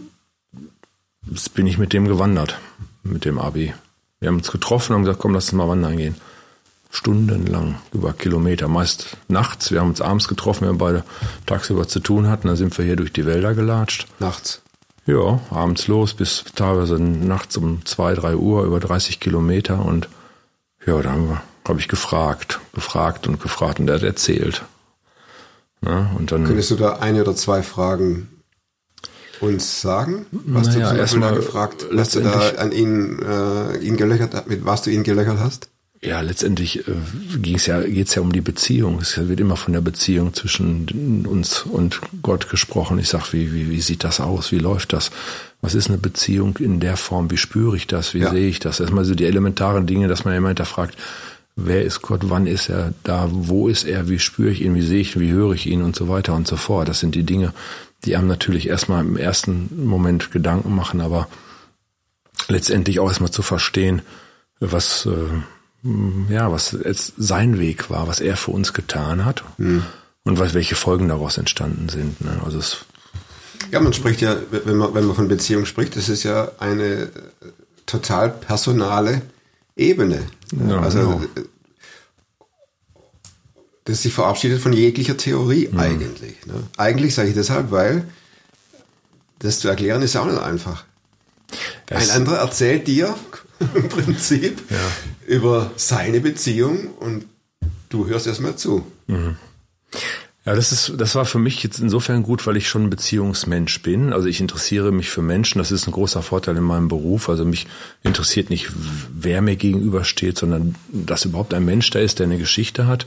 bin 1.54 1.66
ich 1.66 1.78
mit 1.78 1.92
dem 1.92 2.06
gewandert, 2.08 2.58
mit 3.02 3.24
dem 3.24 3.38
Abi. 3.38 3.72
Wir 4.20 4.28
haben 4.28 4.36
uns 4.36 4.50
getroffen 4.50 4.92
und 4.92 4.96
haben 4.96 5.04
gesagt, 5.04 5.20
komm, 5.20 5.34
lass 5.34 5.44
uns 5.44 5.52
mal 5.52 5.68
wandern 5.68 5.96
gehen. 5.96 6.16
Stundenlang, 6.90 7.76
über 7.92 8.12
Kilometer, 8.12 8.66
meist 8.66 9.16
nachts. 9.28 9.70
Wir 9.70 9.80
haben 9.80 9.90
uns 9.90 10.00
abends 10.00 10.26
getroffen, 10.26 10.66
wir 10.66 10.72
beide 10.74 11.04
tagsüber 11.46 11.86
zu 11.86 12.00
tun 12.00 12.28
hatten. 12.28 12.48
Dann 12.48 12.56
sind 12.56 12.76
wir 12.78 12.84
hier 12.84 12.96
durch 12.96 13.12
die 13.12 13.26
Wälder 13.26 13.54
gelatscht. 13.54 14.06
nachts. 14.18 14.62
Ja, 15.08 15.40
abends 15.50 15.86
los 15.86 16.12
bis 16.12 16.44
teilweise 16.54 16.98
nachts 16.98 17.56
um 17.56 17.84
zwei, 17.86 18.12
drei 18.12 18.36
Uhr 18.36 18.64
über 18.64 18.78
30 18.78 19.20
Kilometer 19.20 19.82
und 19.82 20.06
ja, 20.84 21.00
da 21.00 21.12
habe 21.12 21.40
hab 21.66 21.78
ich 21.78 21.88
gefragt, 21.88 22.60
gefragt 22.74 23.26
und 23.26 23.40
gefragt 23.40 23.80
und 23.80 23.88
er 23.88 23.94
hat 23.94 24.02
erzählt. 24.02 24.64
Ja, 25.82 26.10
und 26.18 26.30
dann, 26.30 26.44
Könntest 26.44 26.70
du 26.72 26.76
da 26.76 26.96
eine 26.96 27.22
oder 27.22 27.34
zwei 27.34 27.62
Fragen 27.62 28.28
uns 29.40 29.80
sagen? 29.80 30.26
Was 30.30 30.66
Naja, 30.66 30.80
du 30.80 30.88
zum 30.88 30.98
Beispiel 30.98 31.20
da 31.20 31.30
gefragt, 31.30 31.86
was 31.90 32.10
du 32.10 32.20
da 32.20 32.50
an 32.58 32.72
ihn, 32.72 33.18
äh, 33.22 33.78
ihn 33.78 33.96
gelöchert 33.96 34.34
hast, 34.34 34.46
mit 34.48 34.66
was 34.66 34.82
du 34.82 34.90
ihn 34.90 35.04
gelöchert 35.04 35.38
hast? 35.38 35.70
Ja, 36.00 36.20
letztendlich 36.20 36.86
äh, 36.86 36.92
ging's 37.40 37.66
ja, 37.66 37.80
geht's 37.80 38.14
ja 38.14 38.22
um 38.22 38.32
die 38.32 38.40
Beziehung. 38.40 39.00
Es 39.00 39.16
wird 39.18 39.40
immer 39.40 39.56
von 39.56 39.72
der 39.72 39.80
Beziehung 39.80 40.32
zwischen 40.34 41.26
uns 41.26 41.62
und 41.62 42.00
Gott 42.22 42.48
gesprochen. 42.50 42.98
Ich 42.98 43.08
sag, 43.08 43.32
wie, 43.32 43.52
wie, 43.52 43.70
wie 43.70 43.80
sieht 43.80 44.04
das 44.04 44.20
aus? 44.20 44.52
Wie 44.52 44.58
läuft 44.58 44.92
das? 44.92 45.10
Was 45.60 45.74
ist 45.74 45.88
eine 45.88 45.98
Beziehung 45.98 46.56
in 46.58 46.78
der 46.78 46.96
Form? 46.96 47.30
Wie 47.32 47.36
spüre 47.36 47.76
ich 47.76 47.88
das? 47.88 48.14
Wie 48.14 48.20
Ja. 48.20 48.30
sehe 48.30 48.48
ich 48.48 48.60
das? 48.60 48.78
Erstmal 48.78 49.04
so 49.04 49.14
die 49.16 49.24
elementaren 49.26 49.86
Dinge, 49.86 50.06
dass 50.06 50.24
man 50.24 50.34
immer 50.34 50.48
hinterfragt, 50.48 50.96
wer 51.56 51.84
ist 51.84 52.00
Gott? 52.02 52.20
Wann 52.30 52.46
ist 52.46 52.68
er 52.68 52.94
da? 53.02 53.28
Wo 53.32 53.66
ist 53.66 53.84
er? 53.84 54.08
Wie 54.08 54.20
spüre 54.20 54.50
ich 54.50 54.62
ihn? 54.62 54.76
Wie 54.76 54.82
sehe 54.82 55.00
ich 55.00 55.16
ihn? 55.16 55.22
Wie 55.22 55.32
höre 55.32 55.52
ich 55.54 55.66
ihn? 55.66 55.82
Und 55.82 55.96
so 55.96 56.08
weiter 56.08 56.34
und 56.34 56.46
so 56.46 56.56
fort. 56.56 56.88
Das 56.88 57.00
sind 57.00 57.16
die 57.16 57.24
Dinge, 57.24 57.52
die 58.04 58.14
einem 58.14 58.28
natürlich 58.28 58.68
erstmal 58.68 59.04
im 59.04 59.16
ersten 59.16 59.84
Moment 59.84 60.30
Gedanken 60.30 60.76
machen, 60.76 61.00
aber 61.00 61.26
letztendlich 62.46 63.00
auch 63.00 63.08
erstmal 63.08 63.32
zu 63.32 63.42
verstehen, 63.42 64.02
was, 64.60 65.06
äh, 65.06 65.10
ja, 66.28 66.50
was 66.50 66.72
jetzt 66.84 67.14
sein 67.16 67.58
Weg 67.58 67.88
war, 67.90 68.08
was 68.08 68.20
er 68.20 68.36
für 68.36 68.50
uns 68.50 68.72
getan 68.72 69.24
hat 69.24 69.44
und 69.58 69.84
was, 70.38 70.52
welche 70.54 70.74
Folgen 70.74 71.08
daraus 71.08 71.38
entstanden 71.38 71.88
sind. 71.88 72.20
Ne? 72.20 72.40
Also 72.44 72.58
es, 72.58 72.78
Ja, 73.70 73.80
man 73.80 73.92
spricht 73.92 74.20
ja, 74.20 74.36
wenn 74.50 74.76
man, 74.76 74.92
wenn 74.94 75.04
man 75.06 75.14
von 75.16 75.28
Beziehung 75.28 75.66
spricht, 75.66 75.94
das 75.96 76.08
ist 76.08 76.24
ja 76.24 76.50
eine 76.58 76.84
äh, 76.84 77.08
total 77.86 78.30
personale 78.30 79.22
Ebene. 79.76 80.26
Ja, 80.68 80.80
also 80.80 80.98
genau. 80.98 81.22
äh, 81.36 81.44
das 83.84 84.02
sich 84.02 84.12
verabschiedet 84.12 84.60
von 84.60 84.72
jeglicher 84.72 85.16
Theorie 85.16 85.68
Mhm. 85.70 85.78
eigentlich. 85.80 86.44
Ne? 86.46 86.54
Eigentlich 86.76 87.14
sage 87.14 87.28
ich 87.28 87.34
deshalb, 87.34 87.70
weil 87.70 88.04
das 89.38 89.60
zu 89.60 89.68
erklären 89.68 90.02
ist 90.02 90.14
ja 90.14 90.22
auch 90.22 90.26
nicht 90.26 90.42
einfach. 90.42 90.84
Ein 91.90 91.98
es- 92.02 92.10
anderer 92.10 92.38
erzählt 92.38 92.86
dir 92.86 93.14
im 93.74 93.88
Prinzip 93.88 94.60
über 95.28 95.70
seine 95.76 96.20
Beziehung 96.20 96.88
und 96.98 97.26
du 97.90 98.06
hörst 98.06 98.26
erstmal 98.26 98.56
zu. 98.56 98.84
Ja, 100.44 100.54
das 100.54 100.72
ist, 100.72 100.94
das 100.96 101.14
war 101.14 101.26
für 101.26 101.38
mich 101.38 101.62
jetzt 101.62 101.78
insofern 101.78 102.22
gut, 102.22 102.46
weil 102.46 102.56
ich 102.56 102.68
schon 102.70 102.84
ein 102.84 102.90
Beziehungsmensch 102.90 103.82
bin. 103.82 104.14
Also 104.14 104.28
ich 104.28 104.40
interessiere 104.40 104.90
mich 104.92 105.10
für 105.10 105.20
Menschen. 105.20 105.58
Das 105.58 105.70
ist 105.70 105.86
ein 105.86 105.92
großer 105.92 106.22
Vorteil 106.22 106.56
in 106.56 106.62
meinem 106.62 106.88
Beruf. 106.88 107.28
Also 107.28 107.44
mich 107.44 107.66
interessiert 108.02 108.48
nicht, 108.48 108.70
wer 109.12 109.42
mir 109.42 109.56
gegenübersteht, 109.56 110.38
sondern 110.38 110.74
dass 110.90 111.26
überhaupt 111.26 111.52
ein 111.52 111.66
Mensch 111.66 111.90
da 111.90 111.98
ist, 111.98 112.18
der 112.18 112.26
eine 112.26 112.38
Geschichte 112.38 112.86
hat. 112.86 113.04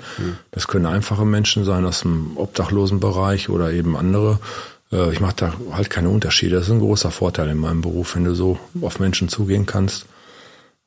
Das 0.52 0.68
können 0.68 0.86
einfache 0.86 1.26
Menschen 1.26 1.64
sein 1.66 1.86
aus 1.86 2.02
dem 2.02 2.38
Obdachlosenbereich 2.38 3.50
oder 3.50 3.74
eben 3.74 3.98
andere. 3.98 4.40
Äh, 4.92 5.12
Ich 5.12 5.20
mache 5.20 5.36
da 5.38 5.54
halt 5.72 5.90
keine 5.90 6.10
Unterschiede. 6.10 6.58
Das 6.58 6.68
ist 6.68 6.72
ein 6.72 6.80
großer 6.80 7.10
Vorteil 7.10 7.50
in 7.50 7.58
meinem 7.58 7.82
Beruf, 7.82 8.16
wenn 8.16 8.26
du 8.26 8.36
so 8.36 8.60
auf 8.82 9.00
Menschen 9.00 9.30
zugehen 9.30 9.66
kannst. 9.66 10.06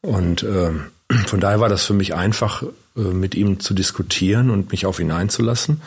Und 0.02 0.44
ähm, 0.44 0.84
von 1.26 1.40
daher 1.40 1.60
war 1.60 1.68
das 1.68 1.84
für 1.84 1.94
mich 1.94 2.14
einfach, 2.14 2.62
äh, 2.96 3.00
mit 3.00 3.34
ihm 3.34 3.60
zu 3.60 3.74
diskutieren 3.74 4.50
und 4.50 4.70
mich 4.72 4.86
auf 4.86 5.00
ihn 5.00 5.10
einzulassen. 5.10 5.80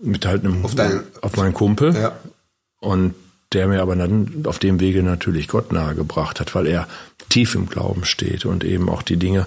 Mit 0.00 0.26
halt 0.26 0.44
einem, 0.44 0.64
Auf 0.64 0.74
deinen- 0.74 1.04
auf 1.22 1.36
meinen 1.36 1.54
Kumpel. 1.54 1.94
Ja. 1.94 2.16
Und 2.80 3.14
der 3.52 3.68
mir 3.68 3.80
aber 3.80 3.96
dann 3.96 4.44
auf 4.44 4.58
dem 4.58 4.80
Wege 4.80 5.02
natürlich 5.02 5.48
Gott 5.48 5.72
nahegebracht 5.72 6.40
hat, 6.40 6.54
weil 6.54 6.66
er 6.66 6.86
tief 7.28 7.54
im 7.54 7.68
Glauben 7.68 8.04
steht 8.04 8.44
und 8.44 8.64
eben 8.64 8.88
auch 8.90 9.02
die 9.02 9.16
Dinge 9.16 9.46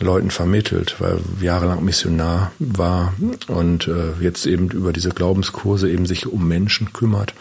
Leuten 0.00 0.30
vermittelt, 0.30 0.96
weil 1.00 1.18
jahrelang 1.40 1.84
Missionar 1.84 2.52
war 2.58 3.14
und 3.48 3.88
äh, 3.88 4.12
jetzt 4.20 4.46
eben 4.46 4.68
über 4.70 4.92
diese 4.92 5.10
Glaubenskurse 5.10 5.90
eben 5.90 6.06
sich 6.06 6.26
um 6.26 6.46
Menschen 6.46 6.92
kümmert 6.92 7.34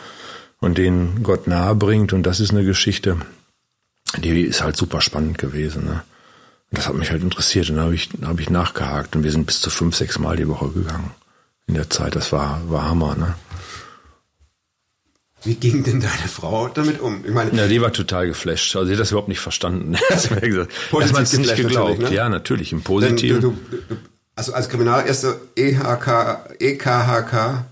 und 0.59 0.77
denen 0.77 1.23
Gott 1.23 1.47
nahe 1.47 1.75
bringt. 1.75 2.13
Und 2.13 2.23
das 2.23 2.39
ist 2.39 2.51
eine 2.51 2.63
Geschichte, 2.63 3.17
die 4.17 4.41
ist 4.41 4.61
halt 4.63 4.75
super 4.77 5.01
spannend 5.01 5.37
gewesen. 5.37 5.85
Ne? 5.85 6.03
Das 6.71 6.87
hat 6.87 6.95
mich 6.95 7.11
halt 7.11 7.21
interessiert. 7.21 7.69
Und 7.69 7.75
dann 7.77 7.85
habe 7.85 7.95
ich, 7.95 8.09
hab 8.23 8.39
ich 8.39 8.49
nachgehakt 8.49 9.15
und 9.15 9.23
wir 9.23 9.31
sind 9.31 9.45
bis 9.45 9.59
zu 9.61 9.69
fünf, 9.69 9.95
sechs 9.95 10.17
Mal 10.19 10.37
die 10.37 10.47
Woche 10.47 10.69
gegangen 10.69 11.11
in 11.67 11.73
der 11.73 11.89
Zeit. 11.89 12.15
Das 12.15 12.31
war, 12.31 12.61
war 12.69 12.85
Hammer. 12.85 13.15
Ne? 13.15 13.35
Wie 15.43 15.55
ging 15.55 15.83
denn 15.83 15.99
deine 15.99 16.27
Frau 16.29 16.67
damit 16.69 16.99
um? 17.01 17.25
Ich 17.25 17.31
meine, 17.31 17.51
Ja, 17.57 17.67
die 17.67 17.81
war 17.81 17.91
total 17.91 18.27
geflasht. 18.27 18.75
Also 18.75 18.87
die 18.87 18.93
hat 18.93 18.99
das 19.01 19.11
überhaupt 19.11 19.27
nicht 19.27 19.39
verstanden. 19.39 19.97
Das 20.09 20.29
hat 20.29 20.43
Erstmal 20.43 21.21
hat's 21.21 21.33
nicht 21.33 21.55
geglaubt. 21.55 21.89
natürlich, 21.91 22.09
ne? 22.11 22.15
Ja, 22.15 22.29
natürlich, 22.29 22.71
im 22.71 22.83
Positiven. 22.83 23.41
du, 23.41 23.49
du, 23.51 23.77
du, 23.89 23.97
also 24.35 24.53
als 24.53 24.69
Kriminalerster 24.69 25.35
EHK, 25.55 26.55
EKHK, 26.59 27.65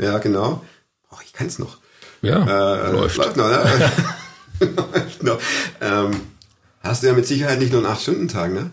ja 0.00 0.18
genau. 0.18 0.64
Oh, 1.10 1.16
ich 1.24 1.32
kann's 1.32 1.58
noch. 1.58 1.78
ja, 2.22 2.86
Äh, 2.88 2.92
läuft. 2.92 3.16
Läuft 3.18 3.36
noch, 3.36 3.48
ne? 3.48 3.92
läuft 4.76 5.22
noch. 5.22 5.38
Ähm, 5.80 6.20
hast 6.86 7.02
du 7.02 7.06
ja 7.08 7.12
mit 7.12 7.26
Sicherheit 7.26 7.58
nicht 7.58 7.72
nur 7.72 7.84
einen 7.84 7.94
8-Stunden-Tag, 7.94 8.52
ne? 8.52 8.70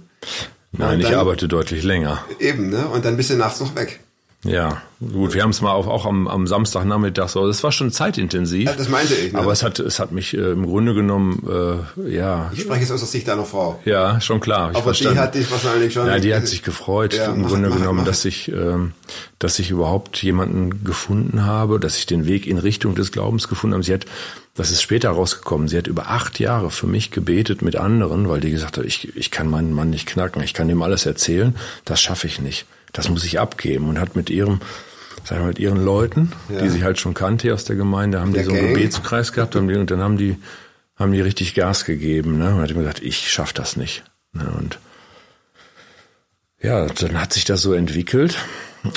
Nein, 0.72 0.96
Und 0.96 1.00
ich 1.01 1.08
dann- 1.10 1.20
arbeite 1.20 1.48
deutlich 1.48 1.84
länger. 1.84 2.24
Eben, 2.39 2.70
ne? 2.70 2.88
Und 2.88 3.05
dann 3.05 3.17
bist 3.17 3.29
du 3.29 3.36
nachts 3.36 3.60
noch 3.60 3.75
weg. 3.75 4.00
Ja, 4.45 4.81
gut, 5.00 5.33
wir 5.33 5.41
haben 5.41 5.51
es 5.51 5.62
mal 5.62 5.71
auch, 5.71 5.88
auch 5.88 6.05
am, 6.05 6.27
am 6.27 6.47
Samstagnachmittag 6.47 7.29
so. 7.29 7.47
Das 7.47 7.63
war 7.63 7.71
schon 7.71 7.91
zeitintensiv. 7.91 8.65
Ja, 8.65 8.73
das 8.75 8.89
meinte 8.89 9.13
ich, 9.13 9.31
ne? 9.31 9.39
Aber 9.39 9.53
es 9.53 9.63
hat, 9.63 9.79
es 9.79 10.00
hat 10.00 10.12
mich 10.12 10.33
äh, 10.33 10.51
im 10.51 10.65
Grunde 10.65 10.93
genommen, 10.93 11.47
äh, 12.05 12.12
ja, 12.13 12.51
Ich 12.53 12.62
spreche 12.62 12.81
jetzt 12.81 12.91
aus 12.91 13.00
der 13.00 13.07
Sicht 13.07 13.27
deiner 13.27 13.45
Frau. 13.45 13.79
ja, 13.85 14.19
schon 14.19 14.41
klar. 14.41 14.69
Aber 14.69 14.77
die 14.77 14.81
verstanden. 14.83 15.19
hat 15.19 15.35
dich 15.35 15.50
wahrscheinlich 15.50 15.93
schon. 15.93 16.07
Ja, 16.07 16.19
die 16.19 16.35
hat 16.35 16.45
sich 16.45 16.62
gefreut, 16.62 17.13
Ja, 17.13 17.27
im 17.31 17.41
mach- 17.43 17.50
Grunde 17.51 17.69
mach- 17.69 17.77
genommen, 17.77 18.00
mach. 18.00 18.05
dass 18.05 18.25
ich, 18.25 18.50
ähm, 18.51 18.91
dass 19.39 19.59
ich 19.59 19.69
überhaupt 19.69 20.21
jemanden 20.23 20.83
gefunden 20.83 21.45
habe, 21.45 21.79
dass 21.79 21.97
ich 21.97 22.05
den 22.05 22.25
Weg 22.25 22.45
in 22.45 22.57
Richtung 22.57 22.95
des 22.95 23.13
Glaubens 23.13 23.47
gefunden 23.47 23.75
habe. 23.75 23.83
Sie 23.83 23.93
hat, 23.93 24.05
das 24.55 24.71
ist 24.71 24.81
später 24.81 25.09
rausgekommen, 25.12 25.69
sie 25.69 25.77
hat 25.77 25.88
über 25.88 26.09
acht 26.09 26.39
Jahre 26.39 26.69
für 26.69 26.85
mich 26.88 27.12
gebetet 27.12 27.62
mit 27.62 27.77
anderen, 27.77 28.27
weil 28.27 28.41
die 28.41 28.51
gesagt 28.51 28.77
hat, 28.77 28.83
ich, 28.83 29.15
ich 29.15 29.31
kann 29.31 29.47
meinen 29.47 29.71
Mann 29.73 29.89
nicht 29.89 30.05
knacken, 30.05 30.43
ich 30.43 30.53
kann 30.53 30.69
ihm 30.69 30.81
alles 30.81 31.05
erzählen, 31.05 31.55
das 31.85 32.01
schaffe 32.01 32.27
ich 32.27 32.41
nicht. 32.41 32.65
Das 32.93 33.09
muss 33.09 33.25
ich 33.25 33.39
abgeben. 33.39 33.89
Und 33.89 34.00
hat 34.00 34.15
mit 34.15 34.29
ihrem, 34.29 34.62
sag 35.25 35.33
ich 35.38 35.41
mal, 35.41 35.47
mit 35.50 35.59
ihren 35.59 35.83
Leuten, 35.83 36.31
Ja. 36.50 36.62
die 36.62 36.69
sie 36.69 36.83
halt 36.83 37.00
schon 37.00 37.13
kannte 37.13 37.53
aus 37.53 37.65
der 37.65 37.75
Gemeinde, 37.75 38.21
haben 38.21 38.31
Der 38.33 38.43
die 38.43 38.50
so 38.50 38.53
einen 38.55 38.62
Gang. 38.65 38.75
Gebetskreis 38.75 39.33
gehabt 39.33 39.55
haben 39.55 39.67
die, 39.67 39.75
und 39.75 39.91
dann 39.91 40.00
haben 40.01 40.17
die, 40.17 40.38
haben 40.95 41.12
die 41.12 41.21
richtig 41.21 41.53
Gas 41.55 41.83
gegeben. 41.85 42.38
Ne? 42.38 42.55
Und 42.55 42.62
hat 42.62 42.69
mir 42.69 42.75
gesagt, 42.81 43.01
ich 43.01 43.29
schaff 43.31 43.51
das 43.51 43.75
nicht. 43.75 44.03
Ne? 44.31 44.50
Und 44.57 44.79
ja, 46.62 46.85
dann 46.85 47.19
hat 47.19 47.33
sich 47.33 47.43
das 47.45 47.62
so 47.62 47.73
entwickelt 47.73 48.38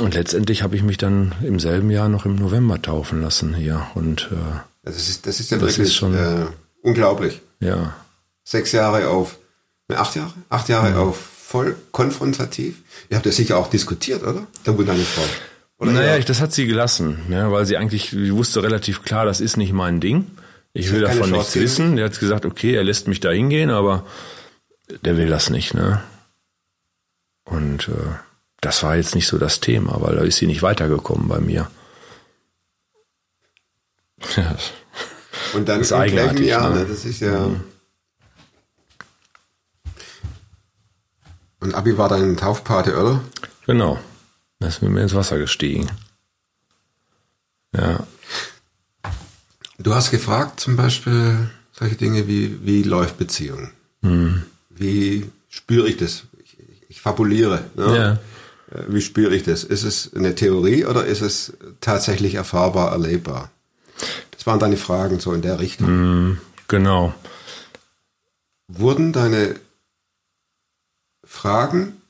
und 0.01 0.15
letztendlich 0.15 0.63
habe 0.63 0.77
ich 0.77 0.83
mich 0.83 0.99
dann 0.99 1.33
im 1.43 1.59
selben 1.59 1.91
Jahr 1.91 2.09
noch 2.09 2.25
im 2.25 2.37
November 2.37 2.81
taufen 2.81 3.21
lassen 3.23 3.55
hier 3.55 3.87
und 3.95 4.29
äh, 4.31 4.37
Das 4.85 4.97
ist, 5.09 5.27
das 5.27 5.41
ist 5.41 5.51
ja 5.51 5.59
Das 5.59 5.71
wirklich 5.77 5.89
ist 5.89 5.95
schon- 5.97 6.15
äh, 6.15 6.47
unglaublich. 6.83 7.41
ja, 7.61 7.95
Sechs 8.45 8.71
Jahre 8.71 9.09
auf, 9.09 9.39
ne, 9.89 9.99
acht 9.99 10.15
Jahre? 10.15 10.33
Acht 10.49 10.69
Jahre 10.69 10.97
auf 10.99 11.29
voll 11.47 11.77
konfrontativ. 11.93 12.83
Ihr 13.09 13.17
habt 13.17 13.27
ja 13.27 13.33
sicher 13.33 13.57
auch 13.57 13.71
diskutiert, 13.71 14.23
oder? 14.23 14.47
Da 14.65 14.75
wurde 14.75 14.87
deine 14.87 15.05
Frau. 15.05 15.23
Oder 15.79 15.93
naja, 15.93 16.13
ja? 16.13 16.17
ich, 16.17 16.25
das 16.25 16.41
hat 16.41 16.53
sie 16.53 16.67
gelassen, 16.67 17.21
ja, 17.31 17.53
weil 17.53 17.67
sie 17.67 17.77
eigentlich, 17.77 18.11
sie 18.11 18.35
wusste 18.35 18.63
relativ 18.63 19.03
klar, 19.03 19.27
das 19.27 19.41
ist 19.41 19.57
nicht 19.57 19.73
mein 19.73 20.01
Ding. 20.01 20.27
Ich 20.73 20.93
will 20.93 21.03
davon 21.03 21.31
nichts 21.31 21.55
wissen. 21.55 21.97
Der 21.97 22.07
hat 22.07 22.19
gesagt, 22.19 22.45
okay, 22.45 22.75
er 22.75 22.85
lässt 22.85 23.07
mich 23.09 23.21
da 23.21 23.31
hingehen, 23.31 23.71
aber 23.71 24.05
der 25.05 25.17
will 25.17 25.29
das 25.29 25.51
nicht, 25.51 25.73
ne? 25.73 26.03
Und 27.45 27.89
äh, 27.89 28.17
das 28.61 28.83
war 28.83 28.97
jetzt 28.97 29.15
nicht 29.15 29.29
so 29.29 29.39
das 29.39 29.61
Thema, 29.61 30.01
weil 30.01 30.17
da 30.17 30.23
ist 30.23 30.39
sie 30.39 30.47
nicht 30.47 30.63
weitergekommen 30.63 31.29
bei 31.29 31.39
mir. 31.39 31.71
Ja, 34.37 34.57
Und 35.55 35.69
dann 35.69 35.79
Das 35.79 35.93
ist 35.93 35.97
im 35.97 36.11
gleichen 36.11 36.45
Jahr, 36.45 36.71
ne? 36.71 36.81
ne? 36.81 36.87
das 36.87 37.05
ist 37.05 37.21
ja. 37.21 37.51
Und 41.61 41.75
Abi 41.75 41.97
war 41.99 42.09
dein 42.09 42.37
Taufpate, 42.37 42.97
oder? 42.97 43.21
genau. 43.67 43.99
Da 44.59 44.69
ist 44.69 44.83
mit 44.83 44.91
mir 44.91 45.03
ins 45.03 45.15
Wasser 45.15 45.39
gestiegen. 45.39 45.91
Ja. 47.75 48.07
Du 49.79 49.95
hast 49.95 50.11
gefragt 50.11 50.61
zum 50.61 50.77
Beispiel 50.77 51.51
solche 51.73 51.97
Dinge 51.97 52.27
wie, 52.27 52.65
wie 52.65 52.83
läuft 52.83 53.19
Beziehung? 53.19 53.71
Hm. 54.03 54.45
Wie 54.71 55.31
spüre 55.49 55.89
ich 55.89 55.99
das? 55.99 56.25
Ich, 56.43 56.57
ich, 56.89 57.01
fabuliere. 57.01 57.65
Ne? 57.75 57.97
Ja. 57.97 58.13
Äh, 58.79 58.85
Wie 58.89 59.03
spüre 59.03 59.35
ich 59.35 59.43
das? 59.43 59.65
Ist 59.65 59.83
es 59.83 60.13
eine 60.15 60.35
Theorie 60.35 60.87
oder 60.87 61.05
ist 61.05 61.21
es 61.21 61.53
tatsächlich 61.81 62.35
erfahrbar, 62.35 62.93
erlebbar? 62.93 63.51
Das 64.31 64.47
waren 64.47 64.59
deine 64.59 64.77
Fragen 64.77 65.21
so 65.21 65.33
in 65.33 65.43
der 65.43 65.61
Richtung. 65.61 65.87
Hm. 65.87 66.39
Genau. 66.69 67.15
Wurden 68.69 69.13
deine 69.13 69.57
Fragen 71.27 72.01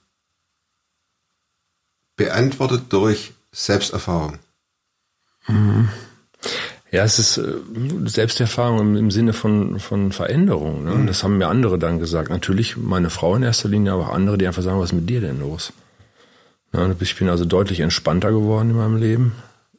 beantwortet 2.17 2.85
durch 2.91 3.33
Selbsterfahrung? 3.53 4.39
Ja, 6.93 7.05
es 7.05 7.19
ist 7.19 7.39
äh, 7.39 7.55
Selbsterfahrung 8.05 8.97
im, 8.97 9.11
Sinne 9.11 9.33
von, 9.33 9.81
von 9.81 10.13
Veränderung. 10.13 10.85
Ne? 10.85 11.05
Das 11.07 11.25
haben 11.25 11.39
mir 11.39 11.49
andere 11.49 11.79
dann 11.79 11.99
gesagt. 11.99 12.31
Natürlich 12.31 12.77
meine 12.77 13.11
Frau 13.11 13.35
in 13.37 13.43
erster 13.43 13.69
Linie, 13.69 13.93
aber 13.93 14.09
auch 14.09 14.15
andere, 14.15 14.39
die 14.39 14.47
einfach 14.47 14.63
sagen, 14.63 14.79
was 14.79 14.91
ist 14.91 14.99
mit 14.99 15.11
dir 15.11 15.21
denn 15.21 15.41
los? 15.41 15.73
Ja, 16.73 16.91
ich 16.99 17.17
bin 17.17 17.29
also 17.29 17.45
deutlich 17.45 17.81
entspannter 17.81 18.31
geworden 18.31 18.71
in 18.71 18.77
meinem 18.77 18.97
Leben. 18.97 19.33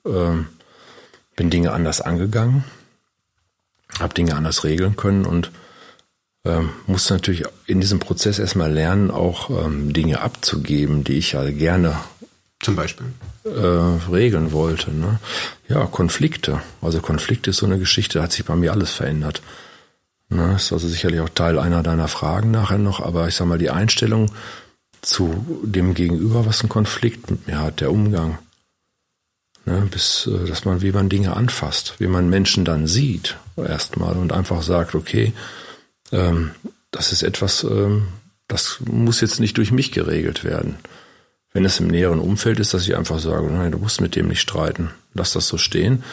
Ähm, 0.05 0.47
bin 1.35 1.49
Dinge 1.49 1.71
anders 1.71 2.01
angegangen. 2.01 2.63
Habe 3.99 4.13
Dinge 4.13 4.35
anders 4.35 4.63
regeln 4.63 4.95
können 4.95 5.25
und 5.25 5.51
ähm, 6.45 6.69
musste 6.85 7.13
natürlich 7.13 7.43
in 7.65 7.81
diesem 7.81 7.99
Prozess 7.99 8.39
erstmal 8.39 8.71
lernen, 8.71 9.11
auch 9.11 9.49
ähm, 9.49 9.93
Dinge 9.93 10.21
abzugeben, 10.21 11.03
die 11.03 11.13
ich 11.17 11.33
ja 11.33 11.49
gerne 11.49 11.97
Zum 12.59 12.75
Beispiel. 12.75 13.07
äh, 13.43 13.49
regeln 14.11 14.51
wollte. 14.51 14.91
Ne? 14.91 15.19
Ja, 15.67 15.85
Konflikte. 15.85 16.61
Also 16.81 16.99
Konflikte 16.99 17.49
ist 17.49 17.57
so 17.57 17.65
eine 17.65 17.79
Geschichte, 17.79 18.19
da 18.19 18.23
hat 18.23 18.31
sich 18.31 18.45
bei 18.45 18.55
mir 18.55 18.71
alles 18.71 18.91
verändert. 18.91 19.41
Ne? 20.29 20.55
Ist 20.55 20.73
also 20.73 20.87
sicherlich 20.87 21.19
auch 21.21 21.29
Teil 21.29 21.59
einer 21.59 21.83
deiner 21.83 22.07
Fragen 22.07 22.51
nachher 22.51 22.77
noch, 22.77 22.99
aber 22.99 23.27
ich 23.27 23.35
sag 23.35 23.47
mal, 23.47 23.57
die 23.57 23.69
Einstellung 23.69 24.31
zu 25.01 25.61
dem 25.63 25.93
Gegenüber, 25.93 26.45
was 26.45 26.63
ein 26.63 26.69
Konflikt 26.69 27.29
mit 27.31 27.47
mir 27.47 27.59
hat, 27.59 27.81
der 27.81 27.91
Umgang. 27.91 28.39
Ne? 29.65 29.87
Bis, 29.91 30.27
äh, 30.27 30.47
dass 30.47 30.65
man, 30.65 30.81
wie 30.81 30.91
man 30.91 31.09
Dinge 31.09 31.35
anfasst, 31.35 31.95
wie 31.99 32.07
man 32.07 32.29
Menschen 32.29 32.63
dann 32.63 32.87
sieht, 32.87 33.37
erstmal 33.57 34.15
und 34.15 34.31
einfach 34.31 34.61
sagt, 34.61 34.95
okay, 34.95 35.33
ähm, 36.11 36.51
das 36.91 37.11
ist 37.11 37.23
etwas, 37.23 37.63
ähm, 37.63 38.07
das 38.47 38.79
muss 38.85 39.21
jetzt 39.21 39.39
nicht 39.39 39.57
durch 39.57 39.71
mich 39.71 39.91
geregelt 39.91 40.43
werden. 40.43 40.77
Wenn 41.53 41.65
es 41.65 41.79
im 41.79 41.87
näheren 41.87 42.19
Umfeld 42.19 42.59
ist, 42.59 42.73
dass 42.73 42.83
ich 42.83 42.95
einfach 42.95 43.19
sage, 43.19 43.47
nein, 43.47 43.71
du 43.71 43.77
musst 43.77 44.01
mit 44.01 44.15
dem 44.15 44.27
nicht 44.27 44.41
streiten. 44.41 44.91
Lass 45.13 45.33
das 45.33 45.47
so 45.47 45.57
stehen. 45.57 46.03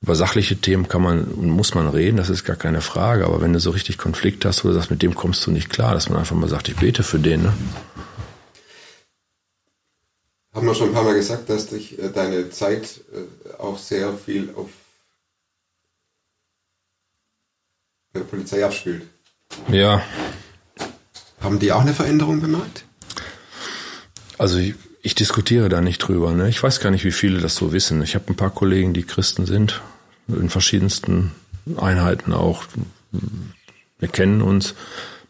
Über 0.00 0.14
sachliche 0.14 0.56
Themen 0.56 0.88
kann 0.88 1.02
man 1.02 1.24
und 1.24 1.48
muss 1.48 1.74
man 1.74 1.88
reden, 1.88 2.18
das 2.18 2.30
ist 2.30 2.44
gar 2.44 2.56
keine 2.56 2.80
Frage. 2.80 3.24
Aber 3.24 3.40
wenn 3.40 3.52
du 3.52 3.58
so 3.58 3.70
richtig 3.70 3.98
Konflikt 3.98 4.44
hast, 4.44 4.62
du 4.62 4.72
sagst, 4.72 4.90
mit 4.90 5.02
dem 5.02 5.14
kommst 5.14 5.46
du 5.46 5.50
nicht 5.50 5.70
klar, 5.70 5.94
dass 5.94 6.08
man 6.08 6.18
einfach 6.18 6.36
mal 6.36 6.48
sagt, 6.48 6.68
ich 6.68 6.76
bete 6.76 7.02
für 7.02 7.18
den. 7.18 7.42
Ne? 7.42 7.52
Haben 10.54 10.66
wir 10.66 10.74
schon 10.74 10.88
ein 10.88 10.94
paar 10.94 11.04
Mal 11.04 11.14
gesagt, 11.14 11.50
dass 11.50 11.66
dich 11.66 11.98
äh, 11.98 12.10
deine 12.10 12.50
Zeit 12.50 13.00
äh, 13.12 13.54
auch 13.58 13.78
sehr 13.78 14.12
viel 14.16 14.54
auf 14.54 14.70
der 18.14 18.20
Polizei 18.20 18.64
abspielt. 18.64 19.02
Ja, 19.70 20.02
Haben 21.40 21.58
die 21.58 21.72
auch 21.72 21.80
eine 21.80 21.94
Veränderung 21.94 22.40
bemerkt? 22.40 22.84
also 24.38 24.58
ich, 24.58 24.74
ich 25.02 25.14
diskutiere 25.14 25.68
da 25.68 25.80
nicht 25.80 25.98
drüber. 25.98 26.32
Ne? 26.32 26.48
Ich 26.48 26.62
weiß 26.62 26.80
gar 26.80 26.90
nicht, 26.90 27.04
wie 27.04 27.12
viele 27.12 27.40
das 27.40 27.54
so 27.56 27.72
wissen. 27.72 28.02
Ich 28.02 28.14
habe 28.14 28.26
ein 28.28 28.36
paar 28.36 28.50
Kollegen, 28.50 28.92
die 28.92 29.02
Christen 29.04 29.46
sind, 29.46 29.80
in 30.28 30.50
verschiedensten 30.50 31.32
Einheiten 31.76 32.32
auch. 32.32 32.64
Wir 33.98 34.08
kennen 34.08 34.42
uns. 34.42 34.74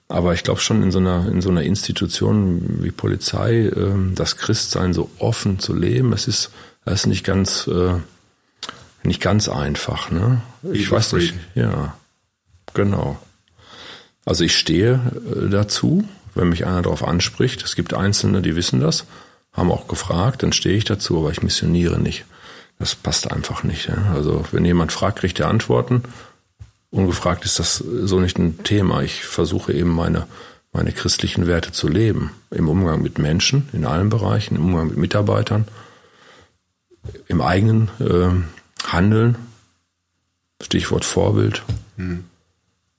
Aber 0.09 0.35
ich 0.35 0.45
glaube 0.45 0.61
schon 0.61 0.83
in 0.85 0.93
so 0.93 0.99
einer 1.01 1.29
in 1.29 1.41
so 1.43 1.51
einer 1.51 1.63
Institution 1.63 2.83
wie 2.85 2.93
Polizei, 2.93 3.71
ähm, 3.75 4.13
das 4.15 4.37
Christsein 4.37 4.93
so 4.95 5.11
offen 5.19 5.59
zu 5.59 5.75
leben, 5.75 6.13
es 6.13 6.29
ist 6.29 6.51
das 6.85 7.01
ist 7.01 7.07
nicht 7.07 7.25
ganz 7.25 7.67
äh, 7.67 7.95
nicht 9.03 9.21
ganz 9.21 9.49
einfach. 9.49 10.13
Ne? 10.13 10.43
Ich 10.73 10.89
weiß 10.91 11.13
nicht. 11.15 11.35
Ja, 11.57 11.97
genau. 12.73 13.19
Also 14.27 14.45
ich 14.45 14.59
stehe 14.59 15.01
äh, 15.35 15.49
dazu, 15.49 16.05
wenn 16.35 16.51
mich 16.51 16.67
einer 16.67 16.83
darauf 16.83 17.03
anspricht. 17.03 17.65
Es 17.65 17.77
gibt 17.77 17.95
Einzelne, 17.95 18.43
die 18.43 18.57
wissen 18.57 18.81
das, 18.81 19.07
haben 19.53 19.73
auch 19.73 19.89
gefragt, 19.89 20.43
dann 20.43 20.53
stehe 20.53 20.77
ich 20.77 20.85
dazu, 20.85 21.17
aber 21.17 21.31
ich 21.31 21.43
missioniere 21.43 21.99
nicht. 21.99 22.27
Das 22.79 22.95
passt 22.95 23.33
einfach 23.33 23.63
nicht. 23.63 23.89
Ja? 23.89 24.13
Also 24.15 24.45
wenn 24.53 24.67
jemand 24.67 24.93
fragt, 24.93 25.21
kriegt 25.21 25.41
er 25.41 25.49
Antworten. 25.49 26.03
Ungefragt 26.91 27.45
ist 27.45 27.59
das 27.59 27.77
so 27.79 28.21
nicht 28.21 28.39
ein 28.39 28.63
Thema. 28.65 29.03
Ich 29.03 29.25
versuche 29.25 29.73
eben 29.73 29.91
meine, 29.91 30.27
meine 30.73 30.93
christlichen 30.93 31.47
Werte 31.47 31.73
zu 31.73 31.89
leben. 31.89 32.33
Im 32.51 32.69
Umgang 32.69 33.01
mit 33.01 33.19
Menschen, 33.19 33.69
in 33.73 33.87
allen 33.87 34.11
Bereichen, 34.11 34.57
im 34.57 34.67
Umgang 34.67 34.89
mit 34.89 34.99
Mitarbeitern, 34.99 35.67
im 37.29 37.41
eigenen 37.41 37.89
äh, 38.01 38.87
Handeln. 38.87 39.37
Stichwort 40.61 41.05
Vorbild. 41.05 41.63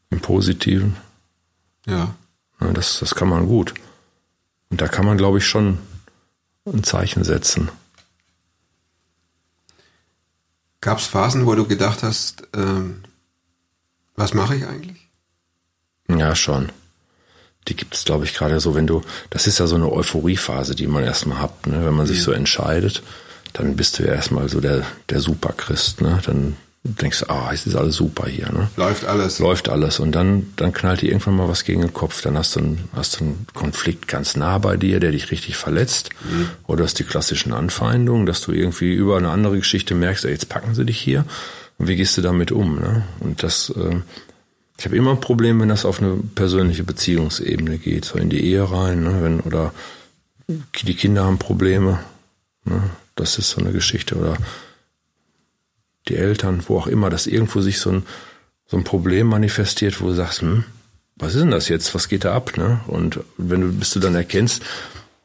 Im 0.10 0.20
Positiven. 0.22 0.96
Ja. 1.88 2.15
Ja, 2.60 2.73
das, 2.73 3.00
das 3.00 3.15
kann 3.15 3.30
man 3.30 3.47
gut. 3.47 3.73
Und 4.69 4.82
da 4.82 4.88
kann 4.88 5.06
man, 5.06 5.17
glaube 5.17 5.38
ich, 5.38 5.45
schon 5.45 5.80
ein 6.65 6.84
Zeichen 6.84 7.23
setzen. 7.23 7.69
Gab 10.82 11.00
es 11.00 11.08
Phasen, 11.08 11.45
wo 11.45 11.56
du 11.56 11.65
gedacht 11.65 12.04
hast, 12.04 12.47
ähm, 12.54 13.04
was 14.15 14.34
mache 14.34 14.56
ich 14.56 14.65
eigentlich? 14.65 15.10
Ja, 16.10 16.36
schon. 16.36 16.71
Die 17.67 17.76
gibt 17.76 17.95
es, 17.95 18.06
glaube 18.06 18.26
ich, 18.26 18.34
gerade 18.34 18.60
so, 18.60 18.76
wenn 18.76 18.88
du, 18.88 19.02
das 19.30 19.47
ist 19.47 19.60
ja 19.60 19.67
so 19.67 19.76
eine 19.76 19.91
Euphoriephase, 19.91 20.76
die 20.76 20.88
man 20.88 21.04
erstmal 21.04 21.39
hat, 21.39 21.67
ne? 21.67 21.86
wenn 21.86 21.93
man 21.93 22.08
sich 22.08 22.21
so 22.21 22.32
entscheidet, 22.32 23.04
dann 23.54 23.76
bist 23.76 24.00
du 24.00 24.04
ja 24.04 24.13
erstmal 24.13 24.50
so 24.50 24.62
der, 24.62 24.86
der 25.10 25.19
Superchrist, 25.19 26.02
ne? 26.02 26.21
Dann 26.26 26.56
denkst 26.88 27.19
du, 27.19 27.30
ah, 27.30 27.52
es 27.54 27.65
ist 27.65 27.76
alles 27.76 27.95
super 27.95 28.28
hier, 28.28 28.52
ne? 28.52 28.69
Läuft 28.78 29.06
alles. 29.06 29.39
Läuft 29.39 29.69
alles. 29.69 30.00
Und 30.00 30.13
dann, 30.13 30.54
dann 30.56 30.73
knallt 30.73 31.02
dir 31.02 31.10
irgendwann 31.10 31.36
mal 31.36 31.50
was 31.50 31.63
gegen 31.63 31.82
den 31.82 31.93
Kopf. 31.93 32.21
Dann 32.21 32.38
hast 32.38 32.56
du, 32.56 32.60
einen, 32.60 32.89
hast 32.93 33.19
du 33.19 33.26
einen 33.26 33.47
Konflikt 33.54 34.08
ganz 34.08 34.36
nah 34.36 34.58
bei 34.58 34.78
dir, 34.78 35.00
der 35.00 35.12
dich 35.12 35.32
richtig 35.32 35.58
verletzt. 35.58 36.10
Oder 36.65 36.84
hast 36.84 37.00
die 37.00 37.04
klassischen 37.04 37.54
Anfeindungen, 37.54 38.26
dass 38.26 38.41
du 38.41 38.52
irgendwie 38.52 38.93
über 38.93 39.17
eine 39.17 39.30
andere 39.30 39.58
Geschichte 39.58 39.95
merkst, 39.95 40.26
ey, 40.26 40.32
jetzt 40.32 40.50
packen 40.50 40.76
sie 40.76 40.86
dich 40.86 41.00
hier. 41.00 41.26
Und 41.78 41.88
wie 41.88 41.95
gehst 41.95 42.17
du 42.17 42.21
damit 42.21 42.52
um? 42.52 42.80
Ne? 42.80 43.04
Und 43.19 43.43
das, 43.43 43.69
äh, 43.69 43.97
ich 44.78 44.86
habe 44.86 44.95
immer 44.95 45.12
ein 45.12 45.19
Problem, 45.19 45.60
wenn 45.60 45.69
das 45.69 45.86
auf 45.86 46.02
eine 46.02 46.15
persönliche 46.36 46.84
Beziehungsebene 46.84 47.78
geht, 47.78 48.06
so 48.06 48.17
in 48.17 48.30
die 48.30 48.43
Ehe 48.43 48.69
rein, 48.69 49.04
ne? 49.04 49.17
wenn, 49.21 49.39
oder 49.41 49.73
die 50.47 50.95
Kinder 50.95 51.26
haben 51.26 51.39
Probleme. 51.39 52.00
Ne? 52.65 52.82
Das 53.15 53.38
ist 53.38 53.50
so 53.50 53.62
eine 53.62 53.71
Geschichte. 53.71 54.15
Oder 54.15 54.38
die 56.10 56.17
Eltern, 56.17 56.63
wo 56.67 56.78
auch 56.78 56.88
immer, 56.88 57.10
dass 57.10 57.28
irgendwo 57.28 57.62
sich 57.62 57.80
so 57.80 57.91
ein, 57.91 58.04
so 58.65 58.78
ein 58.78 58.84
Problem 58.84 59.28
manifestiert, 59.28 60.02
wo 60.02 60.08
du 60.08 60.13
sagst, 60.13 60.41
hm, 60.41 60.63
was 61.15 61.34
ist 61.34 61.41
denn 61.41 61.52
das 61.52 61.70
jetzt? 61.70 61.93
Was 61.96 62.10
geht 62.10 62.26
da 62.26 62.36
ab? 62.36 62.58
Ne? 62.58 62.82
Und 62.88 63.20
wenn 63.38 63.62
du, 63.62 63.74
bis 63.74 63.91
du 63.91 64.00
dann 64.00 64.15
erkennst, 64.15 64.63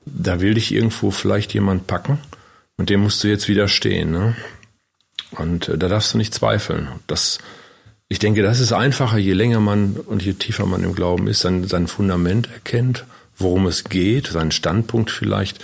da 0.04 0.40
will 0.40 0.54
dich 0.54 0.72
irgendwo 0.72 1.10
vielleicht 1.10 1.54
jemand 1.54 1.86
packen 1.86 2.18
und 2.76 2.90
dem 2.90 3.00
musst 3.00 3.22
du 3.22 3.28
jetzt 3.28 3.48
widerstehen. 3.48 4.10
Ne? 4.10 4.34
Und 5.32 5.68
äh, 5.68 5.78
da 5.78 5.88
darfst 5.88 6.14
du 6.14 6.18
nicht 6.18 6.34
zweifeln. 6.34 6.88
Das, 7.06 7.38
ich 8.08 8.18
denke, 8.18 8.42
das 8.42 8.60
ist 8.60 8.72
einfacher, 8.72 9.18
je 9.18 9.34
länger 9.34 9.60
man 9.60 9.96
und 9.96 10.22
je 10.22 10.34
tiefer 10.34 10.66
man 10.66 10.82
im 10.82 10.94
Glauben 10.94 11.28
ist, 11.28 11.40
sein, 11.40 11.64
sein 11.64 11.86
Fundament 11.86 12.50
erkennt, 12.52 13.04
worum 13.36 13.66
es 13.66 13.84
geht, 13.84 14.28
seinen 14.28 14.50
Standpunkt 14.50 15.10
vielleicht 15.10 15.62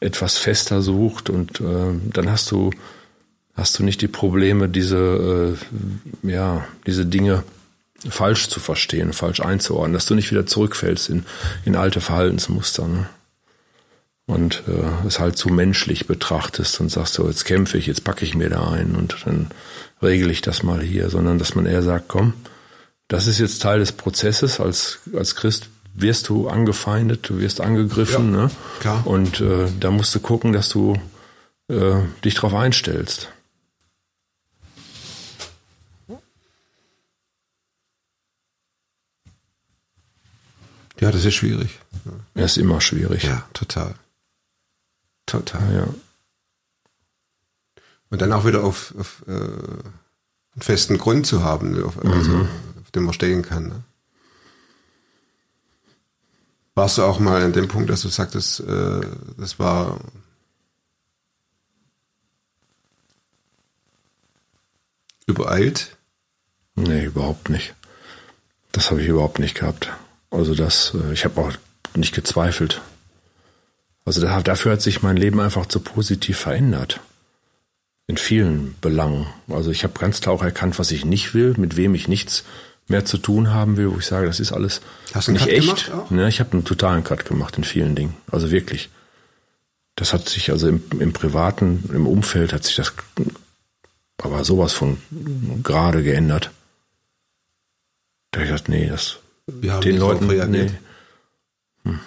etwas 0.00 0.38
fester 0.38 0.82
sucht 0.82 1.30
und 1.30 1.60
äh, 1.60 1.94
dann 2.12 2.30
hast 2.30 2.50
du 2.50 2.70
hast 3.60 3.78
du 3.78 3.84
nicht 3.84 4.00
die 4.00 4.08
Probleme, 4.08 4.68
diese 4.68 5.56
äh, 6.24 6.28
ja 6.28 6.66
diese 6.86 7.06
Dinge 7.06 7.44
falsch 8.08 8.48
zu 8.48 8.58
verstehen, 8.58 9.12
falsch 9.12 9.40
einzuordnen, 9.40 9.92
dass 9.92 10.06
du 10.06 10.14
nicht 10.14 10.30
wieder 10.32 10.46
zurückfällst 10.46 11.10
in 11.10 11.24
in 11.64 11.76
alte 11.76 12.00
Verhaltensmuster. 12.00 12.88
Ne? 12.88 13.06
und 14.26 14.62
äh, 14.68 15.06
es 15.06 15.18
halt 15.18 15.36
zu 15.36 15.48
menschlich 15.48 16.06
betrachtest 16.06 16.80
und 16.80 16.88
sagst 16.88 17.14
so, 17.14 17.26
jetzt 17.26 17.44
kämpfe 17.44 17.78
ich, 17.78 17.86
jetzt 17.86 18.04
packe 18.04 18.24
ich 18.24 18.34
mir 18.34 18.48
da 18.48 18.70
ein 18.70 18.94
und 18.94 19.16
dann 19.24 19.50
regle 20.02 20.30
ich 20.30 20.40
das 20.40 20.62
mal 20.62 20.80
hier, 20.80 21.10
sondern 21.10 21.38
dass 21.38 21.54
man 21.56 21.66
eher 21.66 21.82
sagt, 21.82 22.06
komm, 22.08 22.34
das 23.08 23.26
ist 23.26 23.40
jetzt 23.40 23.60
Teil 23.60 23.80
des 23.80 23.90
Prozesses. 23.92 24.60
Als, 24.60 25.00
als 25.16 25.34
Christ 25.34 25.68
wirst 25.94 26.28
du 26.28 26.48
angefeindet, 26.48 27.28
du 27.28 27.40
wirst 27.40 27.60
angegriffen, 27.60 28.32
Ja, 28.32 28.42
ne? 28.42 28.50
klar. 28.78 29.04
Und 29.04 29.40
äh, 29.40 29.66
da 29.80 29.90
musst 29.90 30.14
du 30.14 30.20
gucken, 30.20 30.52
dass 30.52 30.68
du 30.68 30.96
äh, 31.68 31.96
dich 32.24 32.34
drauf 32.36 32.54
einstellst. 32.54 33.30
Ja, 41.00 41.10
das 41.10 41.24
ist 41.24 41.34
schwierig. 41.34 41.78
Das 42.34 42.52
ist 42.52 42.56
immer 42.58 42.80
schwierig. 42.80 43.24
Ja, 43.24 43.46
total. 43.54 43.94
Total. 45.26 45.74
ja. 45.74 45.88
Und 48.10 48.20
dann 48.20 48.32
auch 48.32 48.44
wieder 48.44 48.64
auf, 48.64 48.94
auf 48.98 49.22
äh, 49.26 49.32
einen 49.32 50.62
festen 50.62 50.98
Grund 50.98 51.26
zu 51.26 51.42
haben, 51.42 51.82
auf, 51.82 51.96
also, 52.04 52.46
auf 52.82 52.90
dem 52.90 53.04
man 53.04 53.14
stehen 53.14 53.42
kann. 53.42 53.68
Ne? 53.68 53.82
Warst 56.74 56.98
du 56.98 57.02
auch 57.02 57.18
mal 57.18 57.42
an 57.42 57.52
dem 57.52 57.68
Punkt, 57.68 57.88
dass 57.88 58.02
du 58.02 58.08
sagtest, 58.08 58.60
äh, 58.60 59.00
das 59.36 59.58
war 59.58 60.00
übereilt? 65.26 65.96
Nee, 66.74 67.04
überhaupt 67.04 67.48
nicht. 67.48 67.74
Das 68.72 68.90
habe 68.90 69.02
ich 69.02 69.08
überhaupt 69.08 69.38
nicht 69.38 69.54
gehabt. 69.54 69.90
Also 70.30 70.54
das, 70.54 70.94
äh, 70.94 71.12
ich 71.12 71.24
habe 71.24 71.40
auch 71.40 71.52
nicht 71.94 72.14
gezweifelt. 72.14 72.80
Also 74.04 74.20
da, 74.20 74.40
dafür 74.40 74.72
hat 74.72 74.82
sich 74.82 75.02
mein 75.02 75.16
Leben 75.16 75.40
einfach 75.40 75.66
zu 75.66 75.80
positiv 75.80 76.38
verändert. 76.38 77.00
In 78.06 78.16
vielen 78.16 78.74
Belangen. 78.80 79.26
Also 79.48 79.70
ich 79.70 79.84
habe 79.84 79.98
ganz 79.98 80.20
klar 80.20 80.34
auch 80.34 80.42
erkannt, 80.42 80.78
was 80.78 80.90
ich 80.90 81.04
nicht 81.04 81.32
will, 81.32 81.54
mit 81.56 81.76
wem 81.76 81.94
ich 81.94 82.08
nichts 82.08 82.44
mehr 82.88 83.04
zu 83.04 83.18
tun 83.18 83.50
haben 83.50 83.76
will, 83.76 83.92
wo 83.92 83.98
ich 83.98 84.06
sage, 84.06 84.26
das 84.26 84.40
ist 84.40 84.52
alles 84.52 84.80
Hast 85.14 85.28
du 85.28 85.32
nicht 85.32 85.44
Cut 85.44 85.52
echt. 85.52 85.92
Ne, 86.10 86.28
ich 86.28 86.40
habe 86.40 86.52
einen 86.52 86.64
totalen 86.64 87.04
Cut 87.04 87.24
gemacht 87.24 87.56
in 87.56 87.62
vielen 87.62 87.94
Dingen. 87.94 88.16
Also 88.30 88.50
wirklich. 88.50 88.90
Das 89.94 90.12
hat 90.12 90.28
sich 90.28 90.50
also 90.50 90.66
im, 90.66 90.82
im 90.98 91.12
privaten, 91.12 91.88
im 91.92 92.06
Umfeld 92.08 92.52
hat 92.52 92.64
sich 92.64 92.74
das 92.74 92.92
aber 94.18 94.44
sowas 94.44 94.72
von 94.72 94.98
gerade 95.62 96.02
geändert. 96.02 96.50
Da 98.32 98.40
hab 98.40 98.44
ich 98.44 98.50
gedacht, 98.50 98.68
nee, 98.68 98.88
das 98.88 99.19
Wie 99.60 99.70
haben 99.70 99.82
den 99.82 99.98
Leuten, 99.98 100.28
reagiert? 100.28 100.70
nee. 101.84 101.90
Hm, 101.90 102.00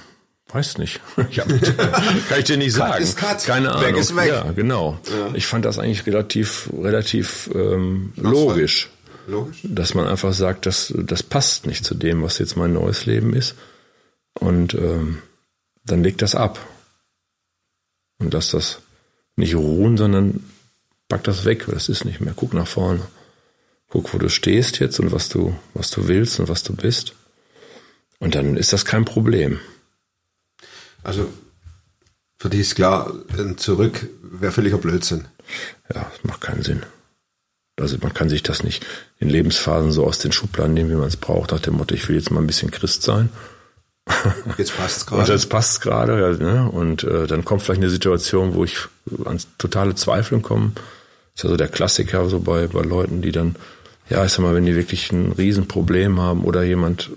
weiß 0.51 0.77
nicht. 0.77 0.99
Ich 1.29 1.39
hab, 1.39 1.47
kann 2.29 2.39
ich 2.39 2.45
dir 2.45 2.57
nicht 2.57 2.73
sagen. 2.73 3.05
Cut. 3.15 3.43
Keine 3.45 3.71
Ahnung. 3.71 3.87
Weg 3.89 3.97
ist 3.97 4.15
weg. 4.15 4.29
Ja, 4.29 4.51
genau. 4.51 4.99
Ich 5.33 5.45
fand 5.47 5.65
das 5.65 5.79
eigentlich 5.79 6.05
relativ, 6.05 6.69
relativ 6.77 7.49
ähm, 7.53 8.13
logisch, 8.15 8.89
Logisch. 9.27 9.59
dass 9.63 9.93
man 9.93 10.07
einfach 10.07 10.33
sagt, 10.33 10.65
das, 10.65 10.93
das 10.95 11.23
passt 11.23 11.65
nicht 11.65 11.85
zu 11.85 11.95
dem, 11.95 12.21
was 12.23 12.37
jetzt 12.39 12.55
mein 12.57 12.73
neues 12.73 13.05
Leben 13.05 13.33
ist. 13.33 13.55
Und 14.39 14.73
ähm, 14.73 15.19
dann 15.85 16.03
legt 16.03 16.21
das 16.21 16.35
ab. 16.35 16.59
Und 18.19 18.33
lass 18.33 18.51
das 18.51 18.79
nicht 19.35 19.55
ruhen, 19.55 19.97
sondern 19.97 20.43
pack 21.09 21.23
das 21.23 21.45
weg. 21.45 21.65
Das 21.67 21.89
ist 21.89 22.05
nicht 22.05 22.21
mehr. 22.21 22.33
Guck 22.35 22.53
nach 22.53 22.67
vorne. 22.67 23.01
Guck, 23.89 24.13
wo 24.13 24.17
du 24.17 24.29
stehst 24.29 24.79
jetzt 24.79 24.99
und 24.99 25.11
was 25.11 25.29
du, 25.29 25.55
was 25.73 25.89
du 25.91 26.07
willst 26.07 26.39
und 26.39 26.47
was 26.49 26.63
du 26.63 26.75
bist. 26.75 27.13
Und 28.23 28.35
dann 28.35 28.55
ist 28.55 28.71
das 28.71 28.85
kein 28.85 29.03
Problem. 29.03 29.59
Also 31.03 31.27
für 32.39 32.49
dich 32.49 32.61
ist 32.61 32.75
klar, 32.75 33.13
ein 33.37 33.57
Zurück 33.57 34.07
wäre 34.21 34.53
völliger 34.53 34.77
Blödsinn. 34.77 35.25
Ja, 35.93 36.09
das 36.09 36.23
macht 36.23 36.39
keinen 36.39 36.63
Sinn. 36.63 36.83
Also 37.77 37.97
man 38.01 38.13
kann 38.13 38.29
sich 38.29 38.41
das 38.41 38.63
nicht 38.63 38.85
in 39.19 39.27
Lebensphasen 39.27 39.91
so 39.91 40.05
aus 40.05 40.19
den 40.19 40.31
Schubladen 40.31 40.73
nehmen, 40.73 40.89
wie 40.89 40.95
man 40.95 41.09
es 41.09 41.17
braucht, 41.17 41.51
nach 41.51 41.59
dem 41.59 41.73
Motto, 41.73 41.95
ich 41.95 42.07
will 42.07 42.15
jetzt 42.15 42.31
mal 42.31 42.39
ein 42.39 42.47
bisschen 42.47 42.71
Christ 42.71 43.03
sein. 43.03 43.27
Jetzt 44.57 44.77
passt's 44.77 45.03
Und 45.11 45.17
gerade. 45.17 45.31
jetzt 45.33 45.49
passt 45.49 45.81
gerade, 45.81 46.19
ja, 46.19 46.31
ne? 46.31 46.69
Und 46.69 47.03
äh, 47.03 47.25
dann 47.27 47.45
kommt 47.45 47.61
vielleicht 47.61 47.81
eine 47.81 47.89
Situation, 47.89 48.53
wo 48.53 48.63
ich 48.63 48.77
an 49.25 49.39
totale 49.57 49.95
Zweifeln 49.95 50.41
komme. 50.41 50.71
Das 50.75 50.83
ist 51.35 51.43
ja 51.43 51.49
so 51.49 51.57
der 51.57 51.69
Klassiker 51.69 52.29
so 52.29 52.39
bei, 52.39 52.67
bei 52.67 52.81
Leuten, 52.81 53.21
die 53.21 53.31
dann, 53.31 53.55
ja, 54.09 54.23
ich 54.25 54.31
sag 54.31 54.41
mal, 54.41 54.55
wenn 54.55 54.65
die 54.65 54.75
wirklich 54.75 55.11
ein 55.11 55.31
Riesenproblem 55.31 56.19
haben 56.19 56.43
oder 56.43 56.63
jemand 56.63 57.11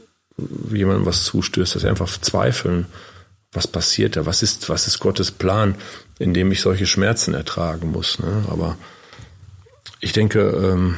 jemandem 0.72 1.06
was 1.06 1.24
zustößt, 1.24 1.74
dass 1.74 1.82
sie 1.82 1.88
einfach 1.88 2.20
zweifeln, 2.20 2.86
was 3.52 3.66
passiert 3.66 4.16
da, 4.16 4.26
was 4.26 4.42
ist, 4.42 4.68
was 4.68 4.86
ist 4.86 4.98
Gottes 4.98 5.30
Plan, 5.30 5.76
in 6.18 6.34
dem 6.34 6.52
ich 6.52 6.60
solche 6.60 6.86
Schmerzen 6.86 7.34
ertragen 7.34 7.90
muss. 7.90 8.18
Ne? 8.18 8.44
Aber 8.50 8.76
ich 10.00 10.12
denke, 10.12 10.40
ähm, 10.40 10.96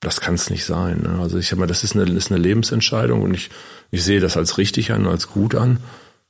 das 0.00 0.20
kann 0.20 0.34
es 0.34 0.50
nicht 0.50 0.64
sein. 0.64 1.02
Ne? 1.02 1.18
Also 1.20 1.38
ich 1.38 1.48
sag 1.48 1.58
mal, 1.58 1.66
das 1.66 1.84
ist 1.84 1.94
eine, 1.94 2.10
ist 2.10 2.32
eine 2.32 2.40
Lebensentscheidung 2.40 3.22
und 3.22 3.34
ich, 3.34 3.50
ich 3.90 4.02
sehe 4.02 4.20
das 4.20 4.36
als 4.36 4.58
richtig 4.58 4.92
an, 4.92 5.06
als 5.06 5.28
gut 5.28 5.54
an. 5.54 5.78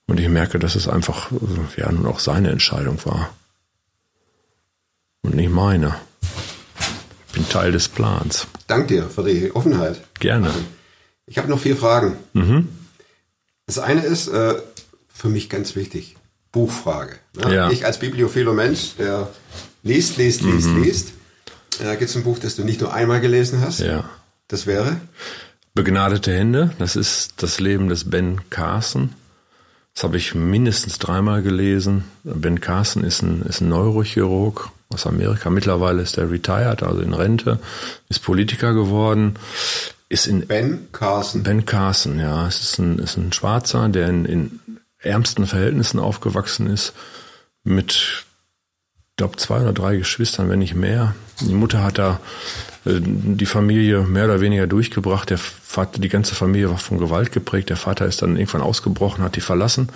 Und 0.06 0.18
ich 0.18 0.28
merke, 0.28 0.58
dass 0.58 0.74
es 0.74 0.88
einfach 0.88 1.30
äh, 1.30 1.80
ja 1.80 1.90
nun 1.92 2.06
auch 2.06 2.18
seine 2.18 2.50
Entscheidung 2.50 2.98
war. 3.04 3.32
Und 5.22 5.36
nicht 5.36 5.50
meine. 5.50 5.94
Ich 7.28 7.34
bin 7.34 7.48
Teil 7.48 7.70
des 7.70 7.88
Plans. 7.88 8.48
Dank 8.66 8.88
dir 8.88 9.08
für 9.08 9.22
die 9.22 9.54
Offenheit. 9.54 10.00
Gerne. 10.18 10.50
Ich 11.30 11.38
habe 11.38 11.48
noch 11.48 11.60
vier 11.60 11.76
Fragen. 11.76 12.16
Mhm. 12.32 12.68
Das 13.66 13.78
eine 13.78 14.02
ist 14.02 14.26
äh, 14.26 14.56
für 15.08 15.28
mich 15.28 15.48
ganz 15.48 15.76
wichtig. 15.76 16.16
Buchfrage. 16.50 17.14
Ne? 17.36 17.54
Ja. 17.54 17.70
Ich 17.70 17.86
als 17.86 18.00
bibliophiler 18.00 18.52
Mensch, 18.52 18.96
der 18.98 19.28
liest, 19.84 20.16
liest, 20.16 20.42
liest, 20.42 20.66
Mhm. 20.66 20.82
liest. 20.82 21.12
Da 21.78 21.94
gibt 21.94 22.10
es 22.10 22.16
ein 22.16 22.24
Buch, 22.24 22.40
das 22.40 22.56
du 22.56 22.64
nicht 22.64 22.80
nur 22.80 22.92
einmal 22.92 23.20
gelesen 23.20 23.60
hast. 23.60 23.78
Ja. 23.78 24.10
Das 24.48 24.66
wäre? 24.66 24.96
Begnadete 25.72 26.32
Hände, 26.32 26.72
das 26.80 26.96
ist 26.96 27.34
das 27.36 27.60
Leben 27.60 27.88
des 27.88 28.10
Ben 28.10 28.40
Carson. 28.50 29.12
Das 29.94 30.02
habe 30.02 30.16
ich 30.16 30.34
mindestens 30.34 30.98
dreimal 30.98 31.42
gelesen. 31.42 32.02
Ben 32.24 32.60
Carson 32.60 33.04
ist 33.04 33.22
ein, 33.22 33.42
ist 33.42 33.60
ein 33.60 33.68
Neurochirurg, 33.68 34.70
aus 34.88 35.06
Amerika. 35.06 35.48
Mittlerweile 35.48 36.02
ist 36.02 36.18
er 36.18 36.28
retired, 36.28 36.82
also 36.82 37.00
in 37.00 37.14
Rente, 37.14 37.60
ist 38.08 38.18
Politiker 38.24 38.74
geworden, 38.74 39.36
ist 40.10 40.26
in 40.26 40.46
Ben 40.46 40.88
Carson. 40.92 41.42
Ben 41.44 41.64
Carson, 41.64 42.18
ja, 42.18 42.46
es 42.46 42.60
ist 42.60 42.78
ein, 42.78 42.98
ist 42.98 43.16
ein 43.16 43.32
Schwarzer, 43.32 43.88
der 43.88 44.08
in, 44.08 44.24
in 44.26 44.60
ärmsten 44.98 45.46
Verhältnissen 45.46 46.00
aufgewachsen 46.00 46.66
ist, 46.66 46.92
mit, 47.62 48.24
glaube 49.16 49.36
zwei 49.36 49.60
oder 49.60 49.72
drei 49.72 49.96
Geschwistern, 49.96 50.50
wenn 50.50 50.58
nicht 50.58 50.74
mehr. 50.74 51.14
Die 51.40 51.54
Mutter 51.54 51.84
hat 51.84 51.98
da 51.98 52.20
äh, 52.84 52.98
die 53.00 53.46
Familie 53.46 54.00
mehr 54.00 54.24
oder 54.24 54.40
weniger 54.40 54.66
durchgebracht. 54.66 55.30
Der 55.30 55.38
Vater, 55.38 56.00
die 56.00 56.08
ganze 56.08 56.34
Familie 56.34 56.70
war 56.70 56.78
von 56.78 56.98
Gewalt 56.98 57.30
geprägt. 57.30 57.70
Der 57.70 57.76
Vater 57.76 58.06
ist 58.06 58.20
dann 58.20 58.36
irgendwann 58.36 58.62
ausgebrochen, 58.62 59.22
hat 59.22 59.36
die 59.36 59.40
verlassen. 59.40 59.90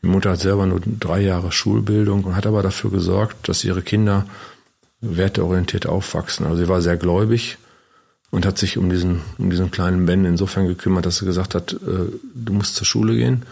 Die 0.00 0.06
Mutter 0.06 0.30
hat 0.30 0.40
selber 0.40 0.64
nur 0.64 0.80
drei 0.80 1.20
Jahre 1.20 1.50
Schulbildung 1.50 2.22
und 2.22 2.36
hat 2.36 2.46
aber 2.46 2.62
dafür 2.62 2.90
gesorgt, 2.90 3.48
dass 3.48 3.64
ihre 3.64 3.82
Kinder 3.82 4.26
werteorientiert 5.00 5.86
aufwachsen. 5.86 6.46
Also 6.46 6.62
sie 6.62 6.68
war 6.68 6.80
sehr 6.82 6.96
gläubig 6.96 7.58
und 8.30 8.46
hat 8.46 8.58
sich 8.58 8.78
um 8.78 8.90
diesen, 8.90 9.20
um 9.38 9.50
diesen 9.50 9.70
kleinen 9.70 10.06
Ben 10.06 10.24
insofern 10.24 10.68
gekümmert, 10.68 11.06
dass 11.06 11.18
sie 11.18 11.26
gesagt 11.26 11.54
hat, 11.54 11.72
äh, 11.72 12.12
du 12.34 12.52
musst 12.52 12.76
zur 12.76 12.86
Schule 12.86 13.16
gehen, 13.16 13.42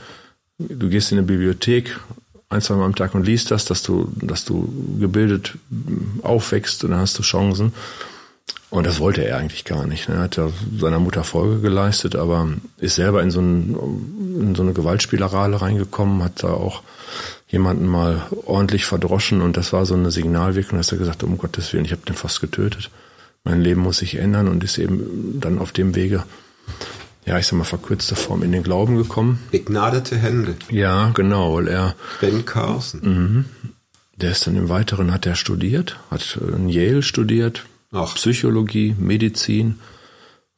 du 0.59 0.88
gehst 0.88 1.12
in 1.12 1.19
eine 1.19 1.27
Bibliothek 1.27 1.99
ein, 2.51 2.62
zwei 2.62 2.77
Mal 2.77 2.87
am 2.87 2.95
Tag 2.95 3.14
und 3.14 3.27
liest 3.27 3.51
das, 3.51 3.64
dass 3.67 3.83
du, 3.83 4.11
dass 4.17 4.45
du 4.45 4.73
gebildet 4.99 5.55
aufwächst 6.23 6.83
und 6.85 6.93
dann 6.93 7.01
hast 7.01 7.19
du 7.19 7.23
Chancen. 7.23 7.73
Und 8.71 8.87
das 8.87 9.01
wollte 9.01 9.25
er 9.25 9.38
eigentlich 9.38 9.64
gar 9.64 9.87
nicht. 9.87 10.09
Er 10.09 10.19
hat 10.19 10.37
ja 10.37 10.51
seiner 10.79 10.99
Mutter 10.99 11.25
Folge 11.25 11.61
geleistet, 11.61 12.17
aber 12.17 12.49
ist 12.77 12.97
selber 12.97 13.23
in 13.23 13.31
so, 13.31 13.41
ein, 13.41 13.77
in 14.41 14.55
so 14.55 14.62
eine 14.62 14.75
Gewaltspielerei 14.75 15.57
reingekommen, 15.57 16.23
hat 16.23 16.43
da 16.43 16.49
auch 16.49 16.83
jemanden 17.49 17.87
mal 17.87 18.27
ordentlich 18.45 18.85
verdroschen 18.85 19.41
und 19.41 19.57
das 19.57 19.73
war 19.73 19.87
so 19.87 19.95
eine 19.95 20.11
Signalwirkung, 20.11 20.77
dass 20.77 20.93
er 20.93 20.99
gesagt 20.99 21.23
hat, 21.23 21.29
um 21.29 21.38
Gottes 21.38 21.73
Willen, 21.73 21.87
ich 21.87 21.93
habe 21.93 22.03
den 22.07 22.14
fast 22.14 22.43
getötet. 22.43 22.91
Mein 23.44 23.61
Leben 23.62 23.81
muss 23.81 23.98
sich 23.98 24.16
ändern 24.16 24.48
und 24.48 24.62
ist 24.64 24.79
eben 24.79 25.40
dann 25.40 25.59
auf 25.59 25.72
dem 25.72 25.94
Wege, 25.94 26.24
ja, 27.24 27.38
ich 27.38 27.46
sag 27.46 27.57
mal, 27.57 27.64
verkürzte 27.64 28.14
Form 28.16 28.42
in 28.42 28.53
den 28.53 28.62
Glauben 28.62 28.96
gekommen. 28.96 29.38
Begnadete 29.51 30.16
Hände. 30.16 30.57
Ja, 30.70 31.11
genau, 31.14 31.55
weil 31.55 31.68
er, 31.68 31.94
Ben 32.20 32.44
Carson. 32.44 33.01
mhm, 33.03 33.44
der 34.16 34.33
ist 34.33 34.46
dann 34.46 34.57
im 34.57 34.68
Weiteren, 34.68 35.12
hat 35.12 35.27
er 35.27 35.35
studiert, 35.37 35.98
hat 36.11 36.38
in 36.57 36.68
Yale 36.68 37.03
studiert, 37.03 37.64
Ach. 37.92 38.14
Psychologie, 38.16 38.94
Medizin 38.98 39.79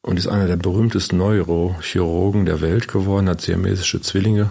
und 0.02 0.18
ist 0.18 0.26
einer 0.26 0.46
der 0.46 0.56
berühmtesten 0.56 1.18
Neurochirurgen 1.18 2.46
der 2.46 2.60
Welt 2.60 2.88
geworden, 2.88 3.28
hat 3.28 3.40
siamesische 3.42 4.00
Zwillinge 4.00 4.50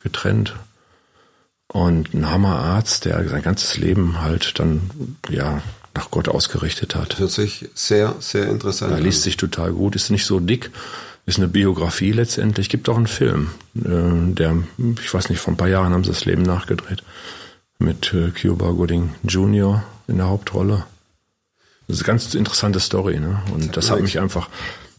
getrennt 0.00 0.56
und 1.68 2.14
ein 2.14 2.28
Hammerarzt, 2.30 3.04
der 3.04 3.28
sein 3.28 3.42
ganzes 3.42 3.76
Leben 3.78 4.20
halt 4.20 4.58
dann 4.58 4.90
ja 5.28 5.62
nach 5.98 6.12
Gott 6.12 6.28
ausgerichtet 6.28 6.94
hat. 6.94 7.18
Hört 7.18 7.32
sich 7.32 7.68
sehr, 7.74 8.14
sehr 8.20 8.48
interessant 8.48 8.92
Er 8.92 8.98
an. 8.98 9.02
liest 9.02 9.22
sich 9.22 9.36
total 9.36 9.72
gut, 9.72 9.96
ist 9.96 10.10
nicht 10.10 10.24
so 10.24 10.38
dick, 10.38 10.70
ist 11.26 11.38
eine 11.38 11.48
Biografie 11.48 12.12
letztendlich. 12.12 12.68
Gibt 12.68 12.88
auch 12.88 12.96
einen 12.96 13.08
Film, 13.08 13.50
äh, 13.74 14.32
der, 14.32 14.56
ich 15.02 15.12
weiß 15.12 15.28
nicht, 15.28 15.40
vor 15.40 15.52
ein 15.52 15.56
paar 15.56 15.68
Jahren 15.68 15.92
haben 15.92 16.04
sie 16.04 16.10
das 16.10 16.24
Leben 16.24 16.42
nachgedreht. 16.42 17.02
Mit 17.80 18.14
äh, 18.14 18.30
Cuba 18.30 18.70
Gooding 18.70 19.14
Jr. 19.24 19.82
in 20.06 20.18
der 20.18 20.28
Hauptrolle. 20.28 20.84
Das 21.88 21.96
ist 21.96 22.02
eine 22.02 22.06
ganz 22.06 22.34
interessante 22.34 22.80
Story, 22.80 23.18
ne? 23.18 23.42
Und 23.52 23.76
das 23.76 23.90
hat 23.90 24.00
mich 24.00 24.20
einfach 24.20 24.48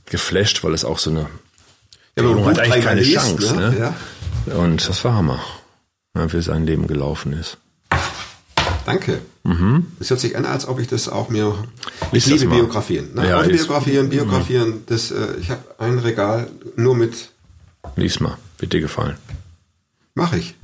geflasht, 0.05 0.63
weil 0.63 0.73
es 0.73 0.83
auch 0.83 0.99
so 0.99 1.12
eine. 1.12 1.27
Ja, 2.17 2.23
aber 2.25 2.45
hat 2.45 2.59
eigentlich 2.59 2.83
keine 2.83 3.01
liest, 3.01 3.15
Chance, 3.15 3.55
ne? 3.55 3.69
ne? 3.69 3.95
Ja. 4.47 4.55
Und 4.55 4.88
das 4.88 5.03
war 5.05 5.13
Hammer, 5.13 5.39
ja, 6.15 6.31
wie 6.33 6.41
sein 6.41 6.65
Leben 6.65 6.88
gelaufen 6.88 7.31
ist. 7.33 7.57
Danke. 8.85 9.21
Das 9.97 10.09
hört 10.11 10.19
sich 10.19 10.37
an, 10.37 10.45
als 10.45 10.67
ob 10.67 10.79
ich 10.79 10.87
das 10.87 11.09
auch 11.09 11.29
mir. 11.29 11.55
Lies 12.11 12.27
ich 12.27 12.33
das 12.33 12.41
liebe. 12.41 12.53
Biografien. 12.55 13.13
Ne? 13.15 13.27
Ja, 13.29 13.39
Autobiografien, 13.39 14.09
Biografien. 14.09 14.83
Das, 14.85 15.09
äh, 15.11 15.35
ich 15.39 15.49
habe 15.49 15.61
ein 15.79 15.97
Regal 15.99 16.49
nur 16.75 16.95
mit. 16.95 17.29
Lies 17.95 18.19
mal, 18.19 18.37
wird 18.59 18.73
dir 18.73 18.81
gefallen. 18.81 19.15
Mache 20.13 20.37
ich. 20.37 20.55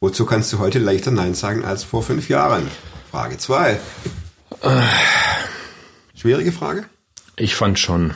Wozu 0.00 0.26
kannst 0.26 0.52
du 0.52 0.58
heute 0.58 0.78
leichter 0.78 1.10
Nein 1.10 1.34
sagen 1.34 1.64
als 1.64 1.82
vor 1.84 2.02
fünf 2.02 2.28
Jahren? 2.28 2.68
Frage 3.10 3.38
zwei. 3.38 3.80
Schwierige 6.14 6.52
Frage? 6.52 6.84
Ich 7.36 7.54
fand 7.54 7.78
schon, 7.78 8.12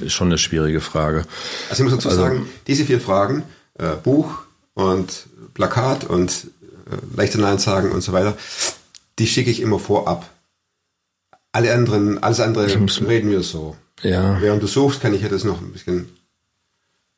ist 0.00 0.12
schon 0.12 0.28
eine 0.28 0.38
schwierige 0.38 0.80
Frage. 0.80 1.24
Also 1.70 1.82
ich 1.82 1.90
muss 1.90 1.98
dazu 1.98 2.08
Also- 2.10 2.20
sagen, 2.22 2.48
diese 2.66 2.84
vier 2.84 3.00
Fragen, 3.00 3.44
äh, 3.78 3.94
Buch 4.02 4.42
und 4.74 5.26
Plakat 5.54 6.04
und 6.04 6.48
äh, 6.90 7.16
leichter 7.16 7.38
Nein 7.38 7.58
sagen 7.58 7.92
und 7.92 8.02
so 8.02 8.12
weiter, 8.12 8.36
die 9.18 9.26
schicke 9.26 9.50
ich 9.50 9.60
immer 9.60 9.78
vorab. 9.78 10.28
Alle 11.52 11.72
anderen, 11.74 12.22
alles 12.22 12.40
andere 12.40 12.66
reden 12.66 13.30
wir 13.30 13.42
so. 13.42 13.76
Ja. 14.02 14.40
Während 14.40 14.62
du 14.62 14.66
suchst, 14.66 15.00
kann 15.00 15.14
ich 15.14 15.22
ja 15.22 15.28
das 15.28 15.44
noch 15.44 15.60
ein 15.60 15.72
bisschen 15.72 16.08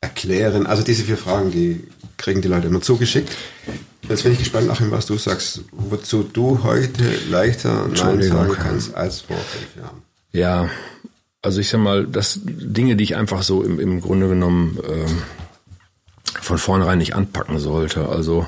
erklären. 0.00 0.66
Also 0.66 0.82
diese 0.82 1.04
vier 1.04 1.18
Fragen, 1.18 1.50
die 1.50 1.86
kriegen 2.16 2.40
die 2.40 2.48
Leute 2.48 2.68
immer 2.68 2.80
zugeschickt. 2.80 3.36
Jetzt 4.08 4.22
bin 4.22 4.32
ich 4.32 4.38
gespannt, 4.38 4.70
Achim, 4.70 4.90
was 4.90 5.06
du 5.06 5.16
sagst, 5.18 5.62
wozu 5.72 6.22
du 6.22 6.62
heute 6.62 7.04
leichter 7.28 7.86
Nein 7.88 8.22
sagen 8.22 8.52
kannst 8.54 8.94
als 8.94 9.20
vor 9.20 9.36
fünf 9.36 9.76
Jahren. 9.76 10.02
Ja, 10.32 10.70
also 11.42 11.60
ich 11.60 11.68
sag 11.68 11.80
mal, 11.80 12.06
das 12.06 12.40
Dinge, 12.42 12.96
die 12.96 13.04
ich 13.04 13.16
einfach 13.16 13.42
so 13.42 13.62
im, 13.62 13.78
im 13.78 14.00
Grunde 14.00 14.28
genommen 14.28 14.78
ähm, 14.88 15.22
von 16.40 16.58
vornherein 16.58 16.98
nicht 16.98 17.14
anpacken 17.14 17.58
sollte. 17.58 18.08
Also 18.08 18.46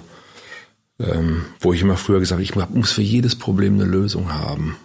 ähm, 1.02 1.44
wo 1.60 1.72
ich 1.72 1.82
immer 1.82 1.96
früher 1.96 2.20
gesagt 2.20 2.38
habe, 2.38 2.42
ich 2.42 2.54
muss 2.54 2.92
für 2.92 3.02
jedes 3.02 3.36
Problem 3.36 3.74
eine 3.74 3.84
Lösung 3.84 4.32
haben. 4.32 4.76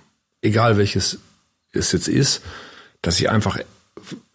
Egal 0.41 0.77
welches 0.77 1.19
es 1.71 1.91
jetzt 1.91 2.07
ist, 2.07 2.41
dass 3.01 3.19
ich 3.19 3.29
einfach 3.29 3.59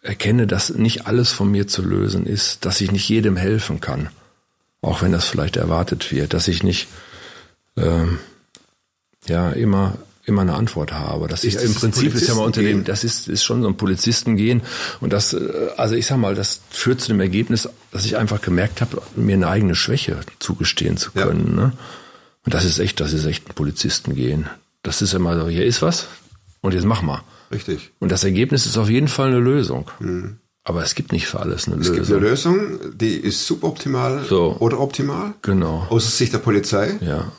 erkenne, 0.02 0.46
dass 0.46 0.70
nicht 0.70 1.06
alles 1.06 1.32
von 1.32 1.50
mir 1.50 1.66
zu 1.66 1.82
lösen 1.82 2.26
ist, 2.26 2.64
dass 2.64 2.80
ich 2.80 2.92
nicht 2.92 3.08
jedem 3.08 3.36
helfen 3.36 3.80
kann, 3.80 4.10
auch 4.80 5.02
wenn 5.02 5.12
das 5.12 5.26
vielleicht 5.26 5.56
erwartet 5.56 6.12
wird, 6.12 6.34
dass 6.34 6.48
ich 6.48 6.62
nicht 6.62 6.88
ähm, 7.76 8.18
ja 9.26 9.50
immer 9.50 9.96
immer 10.24 10.42
eine 10.42 10.54
Antwort 10.54 10.92
habe. 10.92 11.26
Das 11.28 11.42
Ist 11.44 11.56
ist 11.56 11.64
im 11.64 11.74
Prinzip 11.74 12.14
ist 12.14 12.28
ja 12.28 12.34
mal 12.34 12.44
unter 12.44 12.62
dem, 12.62 12.84
das 12.84 13.02
ist 13.04 13.28
ist 13.28 13.42
schon 13.42 13.62
so 13.62 13.68
ein 13.68 13.76
Polizistengehen 13.76 14.62
und 15.00 15.12
das 15.12 15.32
äh, 15.34 15.68
also 15.76 15.94
ich 15.94 16.06
sag 16.06 16.18
mal, 16.18 16.34
das 16.34 16.60
führt 16.70 17.00
zu 17.00 17.08
dem 17.08 17.20
Ergebnis, 17.20 17.68
dass 17.90 18.04
ich 18.04 18.16
einfach 18.16 18.40
gemerkt 18.40 18.80
habe, 18.80 19.02
mir 19.16 19.34
eine 19.34 19.48
eigene 19.48 19.74
Schwäche 19.74 20.18
zugestehen 20.38 20.96
zu 20.96 21.10
Ja. 21.14 21.26
können. 21.26 21.54
Ne? 21.56 21.72
Und 22.44 22.54
das 22.54 22.64
ist 22.64 22.78
echt, 22.78 23.00
das 23.00 23.12
ist 23.12 23.24
echt 23.24 23.48
ein 23.48 23.54
Polizistengehen. 23.54 24.48
Das 24.82 25.02
ist 25.02 25.12
immer 25.14 25.38
so, 25.40 25.48
hier 25.48 25.64
ist 25.64 25.82
was 25.82 26.06
und 26.60 26.74
jetzt 26.74 26.84
mach 26.86 27.02
mal. 27.02 27.22
Richtig. 27.52 27.90
Und 27.98 28.10
das 28.12 28.24
Ergebnis 28.24 28.66
ist 28.66 28.78
auf 28.78 28.88
jeden 28.88 29.08
Fall 29.08 29.28
eine 29.28 29.38
Lösung. 29.40 29.90
Aber 30.64 30.82
es 30.84 30.94
gibt 30.94 31.12
nicht 31.12 31.26
für 31.26 31.40
alles 31.40 31.66
eine 31.66 31.76
Mhm. 31.76 31.82
Es 31.82 31.88
gibt 31.92 31.98
Lösung. 32.08 32.16
eine 32.16 32.28
Lösung, 32.28 32.78
die 32.96 33.16
ist 33.16 33.44
suboptimal 33.46 34.24
So. 34.28 34.56
oder 34.60 34.78
optimal. 34.80 35.34
Genau. 35.42 35.86
Aus 35.90 36.16
Sicht 36.16 36.32
der 36.32 36.38
Polizei. 36.38 36.96
Ja. 37.00 37.32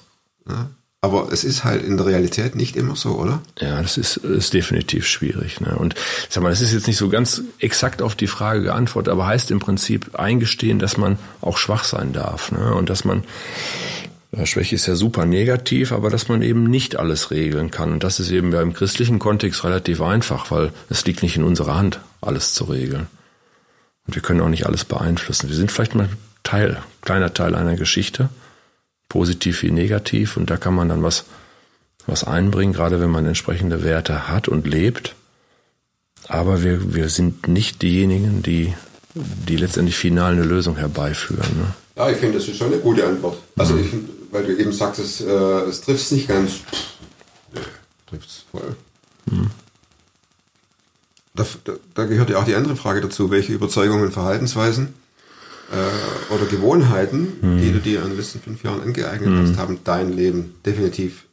Ja. 0.48 0.70
Aber 1.04 1.34
es 1.34 1.44
ist 1.44 1.66
halt 1.66 1.84
in 1.84 1.98
der 1.98 2.06
Realität 2.06 2.56
nicht 2.56 2.78
immer 2.78 2.96
so, 2.96 3.18
oder? 3.18 3.42
Ja, 3.60 3.82
das 3.82 3.98
ist, 3.98 4.16
ist 4.16 4.54
definitiv 4.54 5.06
schwierig. 5.06 5.60
Ne? 5.60 5.76
Und 5.76 5.96
sag 6.30 6.42
mal, 6.42 6.50
das 6.50 6.62
ist 6.62 6.72
jetzt 6.72 6.88
nicht 6.88 6.96
so 6.96 7.10
ganz 7.10 7.42
exakt 7.60 8.02
auf 8.02 8.16
die 8.16 8.28
Frage 8.28 8.64
geantwortet, 8.64 9.12
aber 9.12 9.28
heißt 9.28 9.52
im 9.52 9.60
Prinzip 9.60 10.18
eingestehen, 10.18 10.80
dass 10.80 10.96
man 10.96 11.18
auch 11.42 11.58
schwach 11.58 11.84
sein 11.84 12.14
darf. 12.14 12.54
Ne? 12.54 12.74
Und 12.74 12.90
dass 12.90 13.04
man, 13.04 13.26
Schwäche 14.46 14.76
ist 14.76 14.86
ja 14.86 14.96
super 14.96 15.26
negativ, 15.26 15.92
aber 15.92 16.10
dass 16.10 16.30
man 16.30 16.42
eben 16.42 16.64
nicht 16.64 16.96
alles 16.96 17.32
regeln 17.32 17.70
kann. 17.70 17.92
Und 17.92 18.06
das 18.06 18.22
ist 18.22 18.32
eben 18.32 18.54
im 18.54 18.72
christlichen 18.72 19.20
Kontext 19.20 19.66
relativ 19.66 20.00
einfach, 20.02 20.52
weil 20.52 20.72
es 20.90 21.04
liegt 21.04 21.22
nicht 21.22 21.36
in 21.36 21.44
unserer 21.44 21.76
Hand, 21.76 22.00
alles 22.22 22.54
zu 22.54 22.64
regeln. 22.64 23.08
Und 24.08 24.16
wir 24.16 24.22
können 24.22 24.40
auch 24.40 24.48
nicht 24.48 24.68
alles 24.68 24.86
beeinflussen. 24.86 25.50
Wir 25.50 25.56
sind 25.58 25.70
vielleicht 25.70 25.96
mal 25.96 26.08
Teil, 26.44 26.82
kleiner 27.02 27.34
Teil 27.34 27.56
einer 27.56 27.76
Geschichte, 27.76 28.30
positiv 29.14 29.62
wie 29.62 29.70
negativ, 29.70 30.38
und 30.38 30.50
da 30.50 30.58
kann 30.58 30.74
man 30.74 30.90
dann 30.90 31.04
was, 31.04 31.26
was 32.08 32.24
einbringen, 32.24 32.74
gerade 32.74 33.00
wenn 33.00 33.12
man 33.12 33.28
entsprechende 33.28 33.84
Werte 33.84 34.28
hat 34.28 34.48
und 34.48 34.66
lebt. 34.66 35.14
Aber 36.28 36.64
wir, 36.64 36.96
wir 36.96 37.10
sind 37.10 37.48
nicht 37.48 37.84
diejenigen, 37.84 38.42
die, 38.42 38.74
die 39.14 39.56
letztendlich 39.56 39.98
final 39.98 40.34
eine 40.34 40.42
Lösung 40.42 40.78
herbeiführen. 40.78 41.46
Ne? 41.60 41.76
Ja, 41.96 42.10
ich 42.10 42.18
finde, 42.18 42.40
das 42.40 42.48
ist 42.48 42.58
schon 42.58 42.74
eine 42.74 42.82
gute 42.82 43.06
Antwort. 43.06 43.38
Also, 43.56 43.78
ich, 43.78 43.94
weil 44.32 44.46
du 44.46 44.58
eben 44.58 44.74
sagtest, 44.74 45.22
äh, 45.22 45.60
es 45.70 45.82
trifft 45.82 46.02
es 46.02 46.12
nicht 46.12 46.28
ganz. 46.28 46.62
Nee, 47.54 47.60
trifft 48.10 48.28
es 48.28 48.46
voll. 48.50 48.76
Da, 51.36 51.46
da, 51.66 51.74
da 51.94 52.06
gehört 52.06 52.32
ja 52.32 52.40
auch 52.40 52.46
die 52.46 52.56
andere 52.56 52.76
Frage 52.76 53.02
dazu, 53.02 53.30
welche 53.30 53.54
Überzeugungen, 53.54 54.12
Verhaltensweisen 54.12 54.96
äh, 55.72 56.34
oder 56.34 56.46
Gewohnheiten, 56.46 57.28
die 57.62 57.72
du 57.72 57.80
dir 57.80 58.02
in 58.04 58.10
den 58.10 58.18
letzten 58.18 58.40
fünf 58.40 58.64
Jahren 58.64 58.82
angeeignet 58.82 59.30
hast, 59.48 59.58
haben 59.58 59.80
dein 59.84 60.16
Leben 60.16 60.56
definitiv 60.66 61.26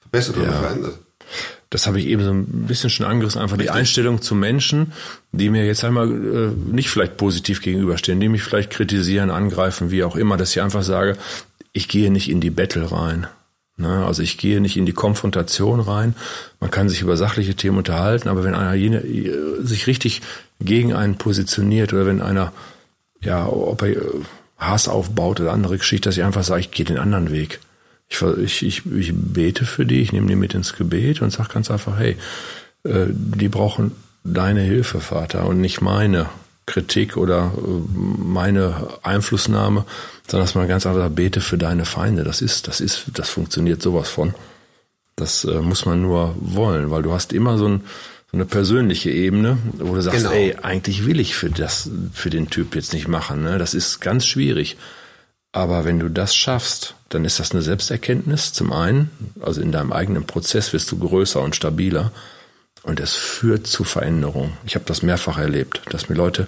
verbessert 0.00 0.36
oder 0.36 0.46
Ja. 0.46 0.52
verändert. 0.60 0.98
Das 1.70 1.86
habe 1.86 2.00
ich 2.00 2.06
eben 2.06 2.24
so 2.24 2.30
ein 2.32 2.44
bisschen 2.66 2.90
schon 2.90 3.06
angerissen, 3.06 3.40
einfach 3.40 3.56
die 3.56 3.70
Einstellung 3.70 4.20
zu 4.22 4.34
Menschen, 4.34 4.92
die 5.30 5.50
mir 5.50 5.64
jetzt 5.64 5.84
einmal 5.84 6.10
äh, 6.10 6.72
nicht 6.72 6.90
vielleicht 6.90 7.16
positiv 7.16 7.62
gegenüberstehen, 7.62 8.18
die 8.18 8.28
mich 8.28 8.42
vielleicht 8.42 8.70
kritisieren, 8.70 9.30
angreifen, 9.30 9.92
wie 9.92 10.02
auch 10.02 10.16
immer, 10.16 10.36
dass 10.36 10.50
ich 10.50 10.60
einfach 10.62 10.82
sage, 10.82 11.16
ich 11.72 11.86
gehe 11.86 12.10
nicht 12.10 12.28
in 12.28 12.40
die 12.40 12.50
Battle 12.50 12.90
rein. 12.90 13.28
Ne? 13.76 14.04
Also 14.04 14.22
ich 14.22 14.36
gehe 14.36 14.60
nicht 14.60 14.76
in 14.76 14.84
die 14.84 14.92
Konfrontation 14.92 15.78
rein. 15.78 16.16
Man 16.58 16.72
kann 16.72 16.88
sich 16.88 17.02
über 17.02 17.16
sachliche 17.16 17.54
Themen 17.54 17.78
unterhalten, 17.78 18.28
aber 18.28 18.42
wenn 18.42 18.56
einer 18.56 18.74
jene, 18.74 18.98
äh, 19.04 19.62
sich 19.62 19.86
richtig 19.86 20.22
gegen 20.60 20.92
einen 20.92 21.16
positioniert 21.18 21.92
oder 21.92 22.04
wenn 22.04 22.20
einer, 22.20 22.52
ja, 23.22 23.46
ob 23.46 23.82
er 23.82 23.90
äh, 23.90 24.02
Hass 24.58 24.88
aufbaut 24.88 25.40
oder 25.40 25.52
andere 25.52 25.78
Geschichte, 25.78 26.08
dass 26.08 26.16
ich 26.16 26.24
einfach 26.24 26.44
sage, 26.44 26.60
ich 26.60 26.70
gehe 26.70 26.84
den 26.84 26.98
anderen 26.98 27.30
Weg. 27.30 27.60
Ich, 28.08 28.20
ich, 28.22 28.62
ich, 28.62 28.86
ich 28.86 29.12
bete 29.14 29.64
für 29.64 29.86
die, 29.86 30.02
ich 30.02 30.12
nehme 30.12 30.26
die 30.26 30.36
mit 30.36 30.54
ins 30.54 30.74
Gebet 30.74 31.22
und 31.22 31.30
sage 31.30 31.50
ganz 31.52 31.70
einfach, 31.70 31.98
hey, 31.98 32.16
äh, 32.84 33.06
die 33.08 33.48
brauchen 33.48 33.92
deine 34.24 34.60
Hilfe, 34.60 35.00
Vater, 35.00 35.46
und 35.46 35.60
nicht 35.60 35.80
meine 35.80 36.26
Kritik 36.66 37.16
oder 37.16 37.52
meine 37.88 38.88
Einflussnahme, 39.02 39.84
sondern 40.28 40.46
dass 40.46 40.54
man 40.54 40.68
ganz 40.68 40.86
einfach 40.86 41.00
sagt, 41.00 41.16
bete 41.16 41.40
für 41.40 41.58
deine 41.58 41.84
Feinde. 41.84 42.22
Das 42.22 42.42
ist, 42.42 42.68
das 42.68 42.80
ist, 42.80 43.06
das 43.14 43.28
funktioniert 43.28 43.82
sowas 43.82 44.08
von. 44.08 44.34
Das 45.16 45.44
äh, 45.44 45.60
muss 45.60 45.84
man 45.86 46.00
nur 46.00 46.34
wollen, 46.38 46.90
weil 46.90 47.02
du 47.02 47.12
hast 47.12 47.32
immer 47.32 47.58
so, 47.58 47.66
ein, 47.66 47.82
so 48.30 48.36
eine 48.36 48.44
persönliche 48.44 49.10
Ebene, 49.10 49.58
wo 49.74 49.94
du 49.94 50.02
sagst, 50.02 50.18
genau. 50.18 50.32
ey, 50.32 50.56
eigentlich 50.62 51.06
will 51.06 51.20
ich 51.20 51.34
für 51.34 51.50
das, 51.50 51.90
für 52.12 52.30
den 52.30 52.48
Typ 52.50 52.74
jetzt 52.74 52.92
nicht 52.92 53.08
machen. 53.08 53.42
Ne? 53.42 53.58
Das 53.58 53.74
ist 53.74 54.00
ganz 54.00 54.26
schwierig. 54.26 54.76
Aber 55.52 55.84
wenn 55.84 55.98
du 55.98 56.08
das 56.08 56.34
schaffst, 56.34 56.94
dann 57.08 57.24
ist 57.24 57.40
das 57.40 57.50
eine 57.50 57.62
Selbsterkenntnis 57.62 58.52
zum 58.52 58.72
einen. 58.72 59.10
Also 59.40 59.60
in 59.60 59.72
deinem 59.72 59.92
eigenen 59.92 60.24
Prozess 60.26 60.72
wirst 60.72 60.92
du 60.92 60.98
größer 60.98 61.40
und 61.40 61.56
stabiler. 61.56 62.12
Und 62.82 63.00
es 63.00 63.14
führt 63.14 63.66
zu 63.66 63.82
Veränderung. 63.84 64.52
Ich 64.64 64.76
habe 64.76 64.84
das 64.86 65.02
mehrfach 65.02 65.38
erlebt, 65.38 65.82
dass 65.90 66.08
mir 66.08 66.14
Leute 66.14 66.46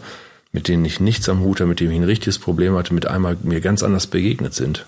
mit 0.53 0.69
denen 0.69 0.85
ich 0.85 1.01
nichts 1.01 1.29
am 1.29 1.41
Hut 1.41 1.61
habe, 1.61 1.69
mit 1.69 1.81
denen 1.81 1.93
ich 1.93 1.99
ein 1.99 2.05
richtiges 2.05 2.39
Problem 2.39 2.77
hatte, 2.77 2.95
mit 2.95 3.07
einmal 3.07 3.37
mir 3.43 3.61
ganz 3.61 3.83
anders 3.83 4.07
begegnet 4.07 4.55
sind. 4.55 4.87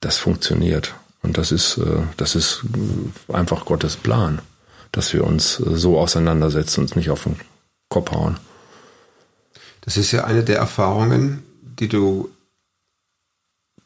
Das 0.00 0.16
funktioniert. 0.16 0.94
Und 1.22 1.38
das 1.38 1.52
ist, 1.52 1.76
äh, 1.76 2.02
das 2.16 2.34
ist 2.34 2.62
einfach 3.28 3.66
Gottes 3.66 3.96
Plan, 3.96 4.40
dass 4.92 5.12
wir 5.12 5.24
uns 5.24 5.58
äh, 5.58 5.76
so 5.76 5.98
auseinandersetzen 5.98 6.82
und 6.82 6.96
nicht 6.96 7.10
auf 7.10 7.24
den 7.24 7.36
Kopf 7.88 8.12
hauen. 8.12 8.36
Das 9.80 9.96
ist 9.96 10.12
ja 10.12 10.24
eine 10.24 10.44
der 10.44 10.58
Erfahrungen, 10.58 11.42
die 11.62 11.88
du 11.88 12.30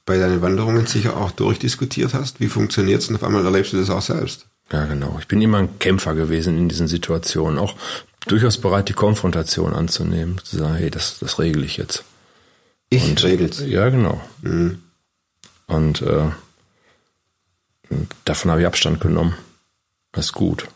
bei 0.04 0.18
deinen 0.18 0.42
Wanderungen 0.42 0.86
sicher 0.86 1.16
auch 1.16 1.32
durchdiskutiert 1.32 2.14
hast. 2.14 2.38
Wie 2.38 2.48
funktioniert 2.48 3.02
es 3.02 3.08
und 3.08 3.16
auf 3.16 3.24
einmal 3.24 3.44
erlebst 3.44 3.72
du 3.72 3.78
das 3.78 3.90
auch 3.90 4.02
selbst? 4.02 4.46
Ja, 4.72 4.84
genau. 4.84 5.16
Ich 5.18 5.28
bin 5.28 5.40
immer 5.40 5.58
ein 5.58 5.78
Kämpfer 5.78 6.14
gewesen 6.14 6.56
in 6.58 6.68
diesen 6.68 6.88
Situationen. 6.88 7.58
Auch 7.58 7.74
durchaus 8.26 8.58
bereit, 8.58 8.88
die 8.88 8.94
Konfrontation 8.94 9.72
anzunehmen, 9.72 10.40
zu 10.42 10.58
sagen, 10.58 10.74
hey, 10.74 10.90
das, 10.90 11.18
das 11.18 11.38
regle 11.38 11.64
ich 11.64 11.76
jetzt. 11.76 12.04
Ich 12.90 13.08
und, 13.08 13.22
regel's. 13.24 13.60
Ja, 13.60 13.88
genau. 13.88 14.20
Mhm. 14.42 14.82
Und 15.66 16.02
äh, 16.02 16.30
davon 18.24 18.50
habe 18.50 18.60
ich 18.60 18.66
Abstand 18.66 19.00
genommen. 19.00 19.34
Das 20.12 20.26
ist 20.26 20.32
gut. 20.32 20.68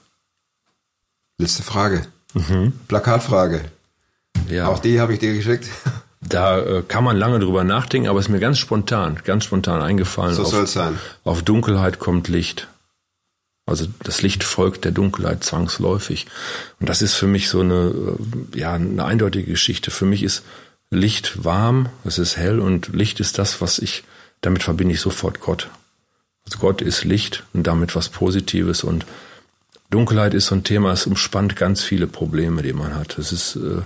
Letzte 1.40 1.62
Frage. 1.62 2.02
Mhm. 2.34 2.74
Plakatfrage. 2.86 3.62
Ja. 4.50 4.68
Auch 4.68 4.78
die 4.78 5.00
habe 5.00 5.14
ich 5.14 5.18
dir 5.18 5.34
geschickt. 5.34 5.68
Da 6.22 6.58
äh, 6.58 6.82
kann 6.82 7.02
man 7.02 7.16
lange 7.16 7.38
drüber 7.38 7.64
nachdenken, 7.64 8.06
aber 8.06 8.18
es 8.18 8.26
ist 8.26 8.30
mir 8.30 8.40
ganz 8.40 8.58
spontan, 8.58 9.18
ganz 9.24 9.44
spontan 9.44 9.80
eingefallen. 9.80 10.34
So 10.34 10.44
soll 10.44 10.64
es 10.64 10.74
sein. 10.74 10.98
Auf 11.24 11.40
Dunkelheit 11.40 11.98
kommt 11.98 12.28
Licht. 12.28 12.68
Also 13.64 13.86
das 14.02 14.20
Licht 14.20 14.44
folgt 14.44 14.84
der 14.84 14.92
Dunkelheit 14.92 15.42
zwangsläufig. 15.44 16.26
Und 16.78 16.90
das 16.90 17.00
ist 17.00 17.14
für 17.14 17.26
mich 17.26 17.48
so 17.48 17.60
eine, 17.60 18.16
ja, 18.54 18.74
eine 18.74 19.02
eindeutige 19.02 19.50
Geschichte. 19.50 19.90
Für 19.90 20.04
mich 20.04 20.22
ist 20.22 20.42
Licht 20.90 21.42
warm, 21.42 21.88
es 22.04 22.18
ist 22.18 22.36
hell 22.36 22.60
und 22.60 22.88
Licht 22.88 23.18
ist 23.18 23.38
das, 23.38 23.62
was 23.62 23.78
ich, 23.78 24.04
damit 24.42 24.62
verbinde 24.62 24.92
ich 24.92 25.00
sofort 25.00 25.40
Gott. 25.40 25.70
Also 26.44 26.58
Gott 26.58 26.82
ist 26.82 27.04
Licht 27.04 27.44
und 27.54 27.66
damit 27.66 27.96
was 27.96 28.10
Positives 28.10 28.84
und 28.84 29.06
Dunkelheit 29.90 30.34
ist 30.34 30.46
so 30.46 30.54
ein 30.54 30.64
Thema, 30.64 30.92
es 30.92 31.06
umspannt 31.06 31.56
ganz 31.56 31.82
viele 31.82 32.06
Probleme, 32.06 32.62
die 32.62 32.72
man 32.72 32.94
hat. 32.94 33.18
Es 33.18 33.32
ist 33.32 33.56
äh, 33.56 33.82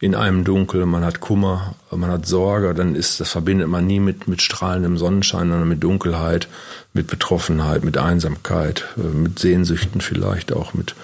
in 0.00 0.14
einem 0.14 0.44
Dunkel, 0.44 0.86
man 0.86 1.04
hat 1.04 1.20
Kummer, 1.20 1.76
man 1.90 2.10
hat 2.10 2.26
Sorge, 2.26 2.74
dann 2.74 2.96
ist, 2.96 3.20
das 3.20 3.30
verbindet 3.30 3.68
man 3.68 3.86
nie 3.86 4.00
mit, 4.00 4.26
mit 4.26 4.42
strahlendem 4.42 4.96
Sonnenschein, 4.96 5.50
sondern 5.50 5.68
mit 5.68 5.84
Dunkelheit, 5.84 6.48
mit 6.92 7.06
Betroffenheit, 7.06 7.84
mit 7.84 7.98
Einsamkeit, 7.98 8.86
äh, 8.96 9.02
mit 9.02 9.38
Sehnsüchten 9.38 10.00
vielleicht 10.00 10.52
auch, 10.52 10.74
mit 10.74 10.94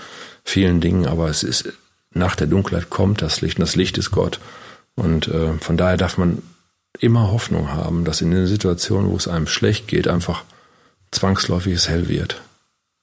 vielen 0.44 0.80
Dingen, 0.80 1.06
aber 1.06 1.28
es 1.28 1.42
ist, 1.42 1.72
nach 2.12 2.34
der 2.34 2.46
Dunkelheit 2.46 2.90
kommt 2.90 3.20
das 3.22 3.42
Licht 3.42 3.58
und 3.58 3.62
das 3.62 3.76
Licht 3.76 3.98
ist 3.98 4.10
Gott. 4.10 4.40
Und 4.96 5.28
äh, 5.28 5.52
von 5.60 5.76
daher 5.76 5.98
darf 5.98 6.18
man 6.18 6.42
immer 6.98 7.30
Hoffnung 7.30 7.70
haben, 7.70 8.04
dass 8.04 8.22
in 8.22 8.30
den 8.30 8.46
Situationen, 8.46 9.10
wo 9.10 9.16
es 9.16 9.28
einem 9.28 9.46
schlecht 9.46 9.86
geht, 9.86 10.08
einfach 10.08 10.42
zwangsläufig 11.10 11.74
es 11.74 11.88
hell 11.88 12.08
wird. 12.08 12.40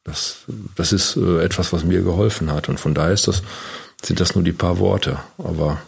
Das, 0.05 0.45
das 0.75 0.93
ist 0.93 1.17
äh, 1.17 1.43
etwas, 1.43 1.73
was 1.73 1.83
mir 1.83 2.01
geholfen 2.01 2.51
hat. 2.51 2.69
Und 2.69 2.79
von 2.79 2.93
daher 2.93 3.11
ist 3.11 3.27
das 3.27 3.41
sind 4.03 4.19
das 4.19 4.35
nur 4.35 4.43
die 4.43 4.53
paar 4.53 4.79
Worte. 4.79 5.19
Aber 5.37 5.81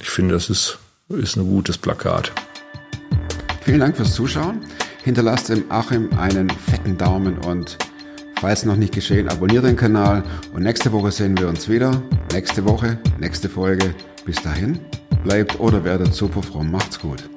ich 0.00 0.08
finde, 0.08 0.34
das 0.34 0.50
ist, 0.50 0.78
ist 1.08 1.36
ein 1.36 1.44
gutes 1.44 1.78
Plakat. 1.78 2.32
Vielen 3.62 3.80
Dank 3.80 3.96
fürs 3.96 4.14
Zuschauen. 4.14 4.66
Hinterlasst 5.02 5.48
dem 5.48 5.70
Achim 5.70 6.10
einen 6.18 6.50
fetten 6.50 6.96
Daumen 6.96 7.38
und 7.38 7.78
falls 8.40 8.64
noch 8.64 8.76
nicht 8.76 8.94
geschehen, 8.94 9.28
abonniert 9.28 9.64
den 9.64 9.76
Kanal 9.76 10.22
und 10.54 10.62
nächste 10.62 10.92
Woche 10.92 11.10
sehen 11.10 11.38
wir 11.38 11.48
uns 11.48 11.68
wieder. 11.68 12.02
Nächste 12.32 12.64
Woche, 12.64 12.98
nächste 13.18 13.48
Folge. 13.48 13.94
Bis 14.24 14.42
dahin, 14.42 14.78
bleibt 15.24 15.58
oder 15.60 15.84
werdet 15.84 16.14
super 16.14 16.42
fromm. 16.42 16.70
Macht's 16.70 16.98
gut. 16.98 17.28